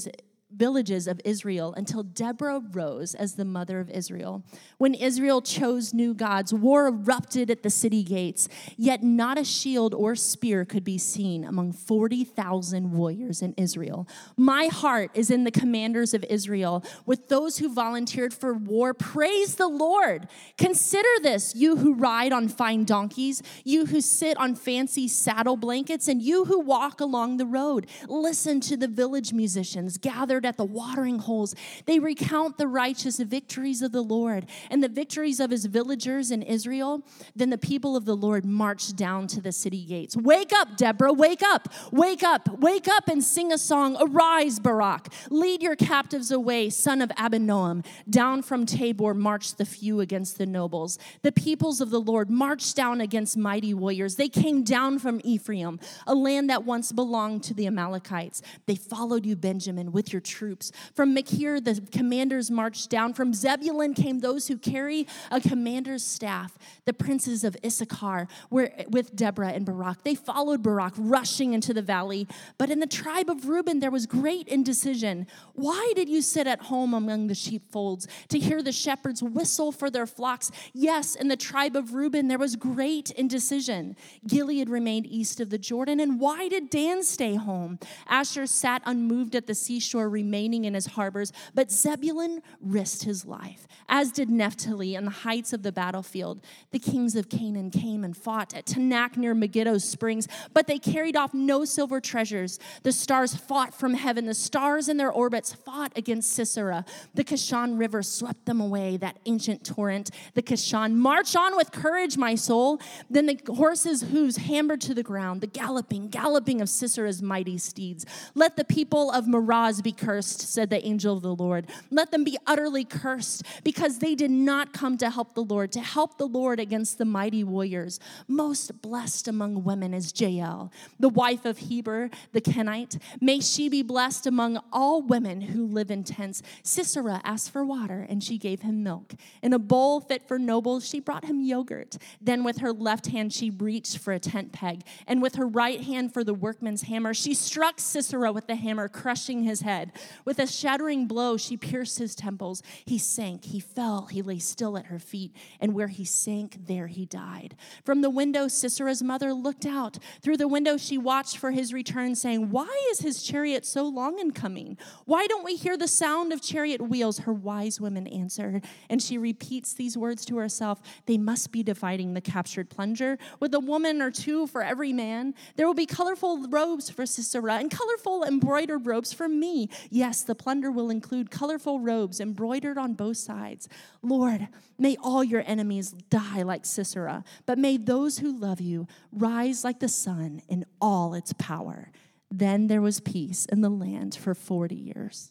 villages 0.56 1.06
of 1.06 1.20
Israel 1.24 1.74
until 1.76 2.02
Deborah 2.02 2.62
rose 2.72 3.14
as 3.14 3.34
the 3.34 3.44
mother 3.44 3.80
of 3.80 3.90
Israel. 3.90 4.44
When 4.78 4.94
Israel 4.94 5.42
chose 5.42 5.92
new 5.92 6.14
gods, 6.14 6.52
war 6.54 6.86
erupted 6.86 7.50
at 7.50 7.62
the 7.62 7.70
city 7.70 8.02
gates, 8.02 8.48
yet 8.76 9.02
not 9.02 9.38
a 9.38 9.44
shield 9.44 9.94
or 9.94 10.14
spear 10.14 10.64
could 10.64 10.84
be 10.84 10.98
seen 10.98 11.44
among 11.44 11.72
40,000 11.72 12.92
warriors 12.92 13.42
in 13.42 13.54
Israel. 13.56 14.08
My 14.36 14.66
heart 14.66 15.10
is 15.14 15.30
in 15.30 15.44
the 15.44 15.50
commanders 15.50 16.14
of 16.14 16.24
Israel, 16.30 16.84
with 17.06 17.28
those 17.28 17.58
who 17.58 17.72
volunteered 17.72 18.32
for 18.32 18.54
war. 18.54 18.94
Praise 18.94 19.56
the 19.56 19.68
Lord. 19.68 20.28
Consider 20.58 21.08
this, 21.22 21.54
you 21.54 21.76
who 21.76 21.94
ride 21.94 22.32
on 22.32 22.48
fine 22.48 22.84
donkeys, 22.84 23.42
you 23.64 23.86
who 23.86 24.00
sit 24.00 24.36
on 24.36 24.54
fancy 24.54 25.08
saddle 25.08 25.56
blankets, 25.56 26.08
and 26.08 26.22
you 26.22 26.44
who 26.44 26.60
walk 26.60 27.00
along 27.00 27.36
the 27.36 27.46
road. 27.46 27.86
Listen 28.08 28.60
to 28.60 28.76
the 28.76 28.88
village 28.88 29.32
musicians 29.32 29.98
gathered 29.98 30.43
gathered 30.44 30.54
at 30.54 30.56
the 30.56 30.64
watering 30.64 31.18
holes. 31.18 31.54
They 31.86 31.98
recount 31.98 32.58
the 32.58 32.66
righteous 32.66 33.18
victories 33.18 33.82
of 33.82 33.92
the 33.92 34.02
Lord 34.02 34.46
and 34.70 34.82
the 34.82 34.88
victories 34.88 35.40
of 35.40 35.50
his 35.50 35.66
villagers 35.66 36.30
in 36.30 36.42
Israel. 36.42 37.02
Then 37.34 37.50
the 37.50 37.58
people 37.58 37.96
of 37.96 38.04
the 38.04 38.16
Lord 38.16 38.44
marched 38.44 38.96
down 38.96 39.26
to 39.28 39.40
the 39.40 39.52
city 39.52 39.84
gates. 39.84 40.16
Wake 40.16 40.52
up, 40.54 40.76
Deborah, 40.76 41.12
wake 41.12 41.42
up, 41.42 41.68
wake 41.90 42.22
up, 42.22 42.48
wake 42.60 42.88
up 42.88 43.08
and 43.08 43.22
sing 43.22 43.52
a 43.52 43.58
song. 43.58 43.96
Arise, 44.00 44.60
Barak, 44.60 45.08
lead 45.30 45.62
your 45.62 45.76
captives 45.76 46.30
away, 46.30 46.70
son 46.70 47.00
of 47.00 47.10
Abinoam. 47.10 47.84
Down 48.08 48.42
from 48.42 48.66
Tabor 48.66 49.14
marched 49.14 49.58
the 49.58 49.64
few 49.64 50.00
against 50.00 50.38
the 50.38 50.46
nobles. 50.46 50.98
The 51.22 51.32
peoples 51.32 51.80
of 51.80 51.90
the 51.90 52.00
Lord 52.00 52.30
marched 52.30 52.76
down 52.76 53.00
against 53.00 53.36
mighty 53.36 53.74
warriors. 53.74 54.16
They 54.16 54.28
came 54.28 54.62
down 54.62 54.98
from 54.98 55.20
Ephraim, 55.24 55.80
a 56.06 56.14
land 56.14 56.50
that 56.50 56.64
once 56.64 56.92
belonged 56.92 57.42
to 57.44 57.54
the 57.54 57.66
Amalekites. 57.66 58.42
They 58.66 58.76
followed 58.76 59.24
you, 59.26 59.36
Benjamin, 59.36 59.92
with 59.92 60.12
your 60.12 60.20
troops. 60.34 60.72
From 60.94 61.14
Machir, 61.14 61.60
the 61.60 61.80
commanders 61.92 62.50
marched 62.50 62.90
down. 62.90 63.14
From 63.14 63.32
Zebulun 63.32 63.94
came 63.94 64.18
those 64.18 64.48
who 64.48 64.58
carry 64.58 65.06
a 65.30 65.40
commander's 65.40 66.04
staff. 66.04 66.58
The 66.84 66.92
princes 66.92 67.44
of 67.44 67.56
Issachar 67.64 68.26
were 68.50 68.70
with 68.88 69.14
Deborah 69.14 69.52
and 69.52 69.64
Barak. 69.64 70.02
They 70.02 70.14
followed 70.14 70.62
Barak, 70.62 70.94
rushing 70.96 71.52
into 71.52 71.72
the 71.72 71.82
valley. 71.82 72.26
But 72.58 72.70
in 72.70 72.80
the 72.80 72.86
tribe 72.86 73.30
of 73.30 73.48
Reuben, 73.48 73.78
there 73.80 73.90
was 73.90 74.06
great 74.06 74.48
indecision. 74.48 75.26
Why 75.54 75.92
did 75.94 76.08
you 76.08 76.20
sit 76.20 76.46
at 76.46 76.62
home 76.62 76.94
among 76.94 77.28
the 77.28 77.34
sheepfolds 77.34 78.08
to 78.28 78.38
hear 78.38 78.62
the 78.62 78.72
shepherds 78.72 79.22
whistle 79.22 79.70
for 79.70 79.90
their 79.90 80.06
flocks? 80.06 80.50
Yes, 80.72 81.14
in 81.14 81.28
the 81.28 81.36
tribe 81.36 81.76
of 81.76 81.94
Reuben, 81.94 82.28
there 82.28 82.38
was 82.38 82.56
great 82.56 83.10
indecision. 83.12 83.96
Gilead 84.26 84.68
remained 84.68 85.06
east 85.06 85.40
of 85.40 85.50
the 85.50 85.58
Jordan. 85.58 86.00
And 86.00 86.18
why 86.18 86.48
did 86.48 86.70
Dan 86.70 87.02
stay 87.04 87.36
home? 87.36 87.78
Asher 88.08 88.46
sat 88.46 88.82
unmoved 88.84 89.34
at 89.36 89.46
the 89.46 89.54
seashore 89.54 90.08
remaining 90.14 90.64
in 90.64 90.72
his 90.72 90.86
harbors, 90.86 91.32
but 91.54 91.70
Zebulun 91.70 92.40
risked 92.62 93.04
his 93.04 93.26
life, 93.26 93.66
as 93.88 94.12
did 94.12 94.30
Naphtali 94.30 94.96
on 94.96 95.04
the 95.04 95.10
heights 95.10 95.52
of 95.52 95.62
the 95.62 95.72
battlefield. 95.72 96.40
The 96.70 96.78
kings 96.78 97.16
of 97.16 97.28
Canaan 97.28 97.70
came 97.70 98.04
and 98.04 98.16
fought 98.16 98.54
at 98.54 98.64
Taanach 98.64 99.16
near 99.16 99.34
Megiddo 99.34 99.78
springs, 99.78 100.28
but 100.54 100.66
they 100.66 100.78
carried 100.78 101.16
off 101.16 101.34
no 101.34 101.64
silver 101.64 102.00
treasures. 102.00 102.58
The 102.84 102.92
stars 102.92 103.34
fought 103.34 103.74
from 103.74 103.94
heaven, 103.94 104.26
the 104.26 104.34
stars 104.34 104.88
in 104.88 104.96
their 104.96 105.10
orbits 105.10 105.52
fought 105.52 105.92
against 105.96 106.32
Sisera. 106.32 106.84
The 107.14 107.24
Kishon 107.24 107.78
River 107.78 108.02
swept 108.02 108.46
them 108.46 108.60
away, 108.60 108.96
that 108.98 109.18
ancient 109.26 109.64
torrent, 109.64 110.10
the 110.34 110.42
Kishon. 110.42 110.94
March 110.94 111.34
on 111.34 111.56
with 111.56 111.72
courage, 111.72 112.16
my 112.16 112.36
soul. 112.36 112.80
Then 113.10 113.26
the 113.26 113.38
horses' 113.48 114.02
hooves 114.02 114.36
hammered 114.36 114.80
to 114.82 114.94
the 114.94 115.02
ground, 115.02 115.40
the 115.40 115.46
galloping, 115.48 116.08
galloping 116.08 116.60
of 116.60 116.68
Sisera's 116.68 117.20
mighty 117.20 117.58
steeds. 117.58 118.06
Let 118.34 118.56
the 118.56 118.64
people 118.64 119.10
of 119.10 119.26
Meroz 119.26 119.82
be 119.82 119.92
cursed, 120.04 120.40
said 120.40 120.70
the 120.70 120.84
angel 120.84 121.16
of 121.16 121.22
the 121.22 121.34
Lord. 121.34 121.66
Let 121.90 122.10
them 122.10 122.24
be 122.24 122.36
utterly 122.46 122.84
cursed, 122.84 123.44
because 123.62 123.98
they 123.98 124.14
did 124.14 124.30
not 124.30 124.72
come 124.72 124.96
to 124.98 125.10
help 125.10 125.34
the 125.34 125.42
Lord, 125.42 125.72
to 125.72 125.80
help 125.80 126.18
the 126.18 126.26
Lord 126.26 126.60
against 126.60 126.98
the 126.98 127.04
mighty 127.04 127.44
warriors. 127.44 128.00
Most 128.28 128.82
blessed 128.82 129.28
among 129.28 129.64
women 129.64 129.94
is 129.94 130.12
Jael, 130.18 130.72
the 130.98 131.08
wife 131.08 131.44
of 131.44 131.58
Heber 131.58 132.10
the 132.32 132.40
Kenite. 132.40 132.98
May 133.20 133.40
she 133.40 133.68
be 133.68 133.82
blessed 133.82 134.26
among 134.26 134.60
all 134.72 135.02
women 135.02 135.40
who 135.40 135.66
live 135.66 135.90
in 135.90 136.04
tents. 136.04 136.42
Sisera 136.62 137.20
asked 137.24 137.50
for 137.50 137.64
water, 137.64 138.06
and 138.08 138.22
she 138.22 138.38
gave 138.38 138.62
him 138.62 138.82
milk. 138.82 139.14
In 139.42 139.52
a 139.52 139.58
bowl 139.58 140.00
fit 140.00 140.26
for 140.26 140.38
nobles, 140.38 140.88
she 140.88 141.00
brought 141.00 141.24
him 141.24 141.40
yogurt. 141.40 141.96
Then 142.20 142.44
with 142.44 142.58
her 142.58 142.72
left 142.72 143.06
hand, 143.06 143.32
she 143.32 143.50
reached 143.50 143.98
for 143.98 144.12
a 144.12 144.18
tent 144.18 144.52
peg, 144.52 144.82
and 145.06 145.22
with 145.22 145.36
her 145.36 145.46
right 145.46 145.80
hand 145.80 146.12
for 146.12 146.24
the 146.24 146.34
workman's 146.34 146.82
hammer, 146.82 147.14
she 147.14 147.34
struck 147.34 147.80
Sisera 147.80 148.32
with 148.32 148.46
the 148.46 148.56
hammer, 148.56 148.88
crushing 148.88 149.44
his 149.44 149.60
head. 149.60 149.92
With 150.24 150.38
a 150.38 150.46
shattering 150.46 151.06
blow, 151.06 151.36
she 151.36 151.56
pierced 151.56 151.98
his 151.98 152.14
temples. 152.14 152.62
He 152.84 152.98
sank, 152.98 153.44
he 153.44 153.60
fell, 153.60 154.06
he 154.06 154.22
lay 154.22 154.38
still 154.38 154.76
at 154.76 154.86
her 154.86 154.98
feet, 154.98 155.34
and 155.60 155.74
where 155.74 155.88
he 155.88 156.04
sank, 156.04 156.66
there 156.66 156.86
he 156.86 157.06
died. 157.06 157.56
From 157.84 158.00
the 158.00 158.10
window, 158.10 158.48
Sisera's 158.48 159.02
mother 159.02 159.32
looked 159.32 159.66
out. 159.66 159.98
Through 160.22 160.38
the 160.38 160.48
window, 160.48 160.76
she 160.76 160.98
watched 160.98 161.38
for 161.38 161.50
his 161.50 161.72
return, 161.72 162.14
saying, 162.14 162.50
Why 162.50 162.68
is 162.90 163.00
his 163.00 163.22
chariot 163.22 163.64
so 163.66 163.84
long 163.84 164.18
in 164.18 164.32
coming? 164.32 164.76
Why 165.04 165.26
don't 165.26 165.44
we 165.44 165.56
hear 165.56 165.76
the 165.76 165.88
sound 165.88 166.32
of 166.32 166.42
chariot 166.42 166.80
wheels? 166.82 167.20
Her 167.20 167.32
wise 167.32 167.80
women 167.80 168.06
answered. 168.06 168.64
And 168.88 169.02
she 169.02 169.18
repeats 169.18 169.72
these 169.74 169.96
words 169.96 170.24
to 170.26 170.36
herself 170.36 170.80
They 171.06 171.18
must 171.18 171.52
be 171.52 171.62
dividing 171.62 172.14
the 172.14 172.20
captured 172.20 172.70
plunger, 172.70 173.18
with 173.40 173.54
a 173.54 173.60
woman 173.60 174.02
or 174.02 174.10
two 174.10 174.46
for 174.46 174.62
every 174.62 174.92
man. 174.92 175.34
There 175.56 175.66
will 175.66 175.74
be 175.74 175.86
colorful 175.86 176.48
robes 176.48 176.90
for 176.90 177.06
Sisera 177.06 177.54
and 177.54 177.70
colorful 177.70 178.24
embroidered 178.24 178.86
robes 178.86 179.12
for 179.12 179.28
me. 179.28 179.68
Yes, 179.90 180.22
the 180.22 180.34
plunder 180.34 180.70
will 180.70 180.90
include 180.90 181.30
colorful 181.30 181.80
robes 181.80 182.20
embroidered 182.20 182.78
on 182.78 182.94
both 182.94 183.16
sides. 183.16 183.68
Lord, 184.02 184.48
may 184.78 184.96
all 185.02 185.24
your 185.24 185.42
enemies 185.46 185.92
die 186.10 186.42
like 186.42 186.64
Sisera, 186.66 187.24
but 187.46 187.58
may 187.58 187.76
those 187.76 188.18
who 188.18 188.38
love 188.38 188.60
you 188.60 188.86
rise 189.12 189.64
like 189.64 189.80
the 189.80 189.88
sun 189.88 190.42
in 190.48 190.64
all 190.80 191.14
its 191.14 191.32
power. 191.34 191.90
Then 192.30 192.66
there 192.66 192.82
was 192.82 193.00
peace 193.00 193.46
in 193.46 193.60
the 193.60 193.68
land 193.68 194.14
for 194.14 194.34
40 194.34 194.74
years. 194.74 195.30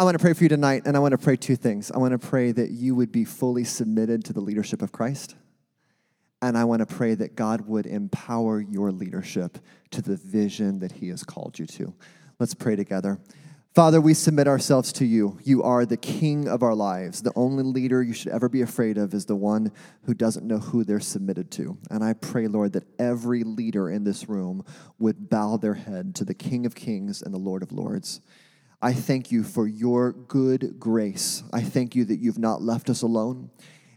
I 0.00 0.04
want 0.04 0.14
to 0.14 0.20
pray 0.20 0.32
for 0.32 0.44
you 0.44 0.48
tonight, 0.48 0.82
and 0.86 0.96
I 0.96 1.00
want 1.00 1.10
to 1.10 1.18
pray 1.18 1.34
two 1.34 1.56
things. 1.56 1.90
I 1.90 1.98
want 1.98 2.12
to 2.12 2.18
pray 2.18 2.52
that 2.52 2.70
you 2.70 2.94
would 2.94 3.10
be 3.10 3.24
fully 3.24 3.64
submitted 3.64 4.24
to 4.26 4.32
the 4.32 4.40
leadership 4.40 4.80
of 4.80 4.92
Christ, 4.92 5.34
and 6.40 6.56
I 6.56 6.64
want 6.64 6.80
to 6.80 6.94
pray 6.94 7.14
that 7.14 7.36
God 7.36 7.66
would 7.66 7.86
empower 7.86 8.60
your 8.60 8.92
leadership 8.92 9.58
to 9.90 10.02
the 10.02 10.16
vision 10.16 10.78
that 10.80 10.92
He 10.92 11.08
has 11.08 11.24
called 11.24 11.58
you 11.58 11.66
to. 11.66 11.94
Let's 12.38 12.54
pray 12.54 12.76
together. 12.76 13.18
Father, 13.74 14.00
we 14.00 14.14
submit 14.14 14.48
ourselves 14.48 14.92
to 14.94 15.04
you. 15.04 15.38
You 15.44 15.62
are 15.62 15.86
the 15.86 15.96
king 15.96 16.48
of 16.48 16.62
our 16.62 16.74
lives. 16.74 17.22
The 17.22 17.32
only 17.36 17.62
leader 17.62 18.02
you 18.02 18.12
should 18.12 18.32
ever 18.32 18.48
be 18.48 18.62
afraid 18.62 18.98
of 18.98 19.14
is 19.14 19.26
the 19.26 19.36
one 19.36 19.70
who 20.02 20.14
doesn't 20.14 20.46
know 20.46 20.58
who 20.58 20.82
they're 20.82 20.98
submitted 20.98 21.50
to. 21.52 21.78
And 21.90 22.02
I 22.02 22.14
pray, 22.14 22.48
Lord, 22.48 22.72
that 22.72 22.88
every 22.98 23.44
leader 23.44 23.88
in 23.88 24.02
this 24.04 24.28
room 24.28 24.64
would 24.98 25.28
bow 25.28 25.58
their 25.58 25.74
head 25.74 26.14
to 26.16 26.24
the 26.24 26.34
King 26.34 26.66
of 26.66 26.74
Kings 26.74 27.22
and 27.22 27.32
the 27.32 27.38
Lord 27.38 27.62
of 27.62 27.70
Lords. 27.70 28.20
I 28.82 28.92
thank 28.92 29.30
you 29.30 29.44
for 29.44 29.66
your 29.66 30.12
good 30.12 30.80
grace. 30.80 31.42
I 31.52 31.62
thank 31.62 31.94
you 31.94 32.04
that 32.06 32.18
you've 32.18 32.38
not 32.38 32.62
left 32.62 32.90
us 32.90 33.02
alone, 33.02 33.50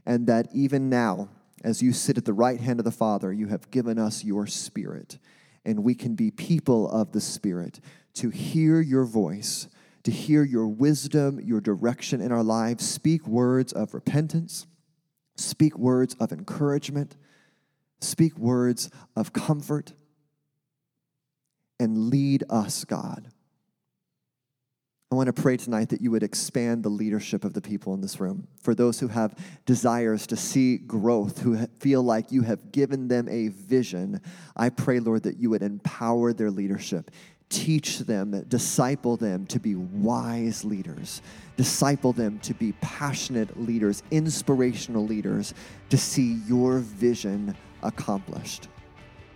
and 0.05 0.27
that 0.27 0.47
even 0.53 0.89
now, 0.89 1.29
as 1.63 1.81
you 1.81 1.93
sit 1.93 2.17
at 2.17 2.25
the 2.25 2.33
right 2.33 2.59
hand 2.59 2.79
of 2.79 2.85
the 2.85 2.91
Father, 2.91 3.31
you 3.31 3.47
have 3.47 3.71
given 3.71 3.97
us 3.97 4.23
your 4.23 4.47
Spirit, 4.47 5.17
and 5.65 5.83
we 5.83 5.95
can 5.95 6.15
be 6.15 6.31
people 6.31 6.89
of 6.89 7.11
the 7.11 7.21
Spirit 7.21 7.79
to 8.15 8.29
hear 8.29 8.81
your 8.81 9.05
voice, 9.05 9.67
to 10.03 10.11
hear 10.11 10.43
your 10.43 10.67
wisdom, 10.67 11.39
your 11.39 11.61
direction 11.61 12.21
in 12.21 12.31
our 12.31 12.43
lives. 12.43 12.87
Speak 12.87 13.27
words 13.27 13.71
of 13.73 13.93
repentance, 13.93 14.65
speak 15.35 15.77
words 15.77 16.15
of 16.19 16.31
encouragement, 16.31 17.15
speak 17.99 18.37
words 18.37 18.89
of 19.15 19.33
comfort, 19.33 19.93
and 21.79 22.09
lead 22.09 22.43
us, 22.49 22.85
God 22.85 23.30
I 25.11 25.15
want 25.15 25.27
to 25.27 25.33
pray 25.33 25.57
tonight 25.57 25.89
that 25.89 25.99
you 25.99 26.09
would 26.11 26.23
expand 26.23 26.83
the 26.83 26.89
leadership 26.89 27.43
of 27.43 27.53
the 27.53 27.59
people 27.59 27.93
in 27.93 27.99
this 27.99 28.21
room. 28.21 28.47
For 28.61 28.73
those 28.73 28.97
who 28.97 29.09
have 29.09 29.35
desires 29.65 30.25
to 30.27 30.37
see 30.37 30.77
growth, 30.77 31.41
who 31.41 31.57
feel 31.79 32.01
like 32.01 32.31
you 32.31 32.43
have 32.43 32.71
given 32.71 33.09
them 33.09 33.27
a 33.27 33.49
vision, 33.49 34.21
I 34.55 34.69
pray, 34.69 35.01
Lord, 35.01 35.23
that 35.23 35.37
you 35.37 35.49
would 35.49 35.63
empower 35.63 36.31
their 36.31 36.49
leadership. 36.49 37.11
Teach 37.49 37.99
them, 37.99 38.45
disciple 38.47 39.17
them 39.17 39.45
to 39.47 39.59
be 39.59 39.75
wise 39.75 40.63
leaders, 40.63 41.21
disciple 41.57 42.13
them 42.13 42.39
to 42.39 42.53
be 42.53 42.71
passionate 42.79 43.59
leaders, 43.59 44.03
inspirational 44.11 45.05
leaders, 45.05 45.53
to 45.89 45.97
see 45.97 46.39
your 46.47 46.79
vision 46.79 47.53
accomplished. 47.83 48.69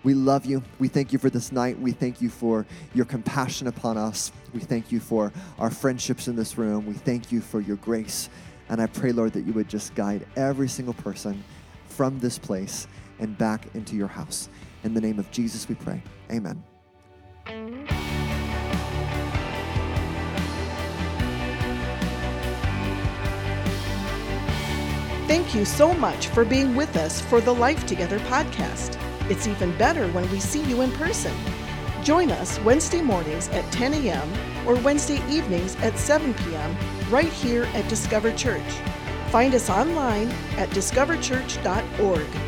We 0.06 0.13
love 0.13 0.46
you. 0.46 0.62
We 0.78 0.88
thank 0.88 1.12
you 1.12 1.18
for 1.18 1.32
this 1.32 1.52
night. 1.52 1.80
We 1.80 1.91
thank 1.91 2.22
you 2.22 2.30
for 2.30 2.68
your 2.94 3.06
compassion 3.06 3.65
upon 3.65 3.98
us. 3.98 4.32
We 4.54 4.60
thank 4.60 4.91
you 4.91 5.00
for 5.00 5.34
our 5.58 5.72
friendships 5.72 6.28
in 6.28 6.36
this 6.36 6.60
room. 6.60 6.86
We 6.86 6.94
thank 6.94 7.32
you 7.32 7.41
for 7.41 7.60
your 7.60 7.78
grace. 7.78 8.30
And 8.70 8.80
I 8.80 8.86
pray, 8.86 9.12
Lord, 9.12 9.34
that 9.34 9.48
you 9.48 9.54
would 9.54 9.68
just 9.68 9.96
guide 9.96 10.28
every 10.36 10.70
single 10.70 10.94
person 10.94 11.44
from 11.88 12.20
this 12.20 12.38
place 12.38 12.88
and 13.18 13.36
back 13.36 13.65
into 13.74 13.96
your 13.96 14.08
house. 14.08 14.48
In 14.84 14.94
the 14.94 15.02
name 15.02 15.18
of 15.18 15.30
Jesus, 15.32 15.68
we 15.68 15.74
pray. 15.74 16.04
Amen. 16.32 16.63
Thank 25.28 25.56
you 25.56 25.65
so 25.65 25.96
much 25.96 26.28
for 26.28 26.46
being 26.46 26.76
with 26.76 26.96
us 26.96 27.20
for 27.22 27.41
the 27.41 27.54
Life 27.54 27.88
Together 27.88 28.20
podcast. 28.20 29.02
It's 29.30 29.48
even 29.48 29.76
better 29.78 30.08
when 30.10 30.30
we 30.32 30.40
see 30.40 30.64
you 30.64 30.82
in 30.82 30.92
person. 30.92 31.34
Join 32.04 32.32
us 32.32 32.60
Wednesday 32.60 33.02
mornings 33.02 33.48
at 33.50 33.70
10 33.72 33.96
a.m. 33.96 34.32
or 34.68 34.76
Wednesday 34.76 35.20
evenings 35.28 35.76
at 35.78 35.98
7 35.98 36.34
p.m. 36.36 36.78
right 37.10 37.32
here 37.32 37.64
at 37.74 37.88
Discover 37.90 38.34
Church. 38.34 38.62
Find 39.30 39.56
us 39.56 39.70
online 39.70 40.30
at 40.58 40.70
discoverchurch.org. 40.70 42.44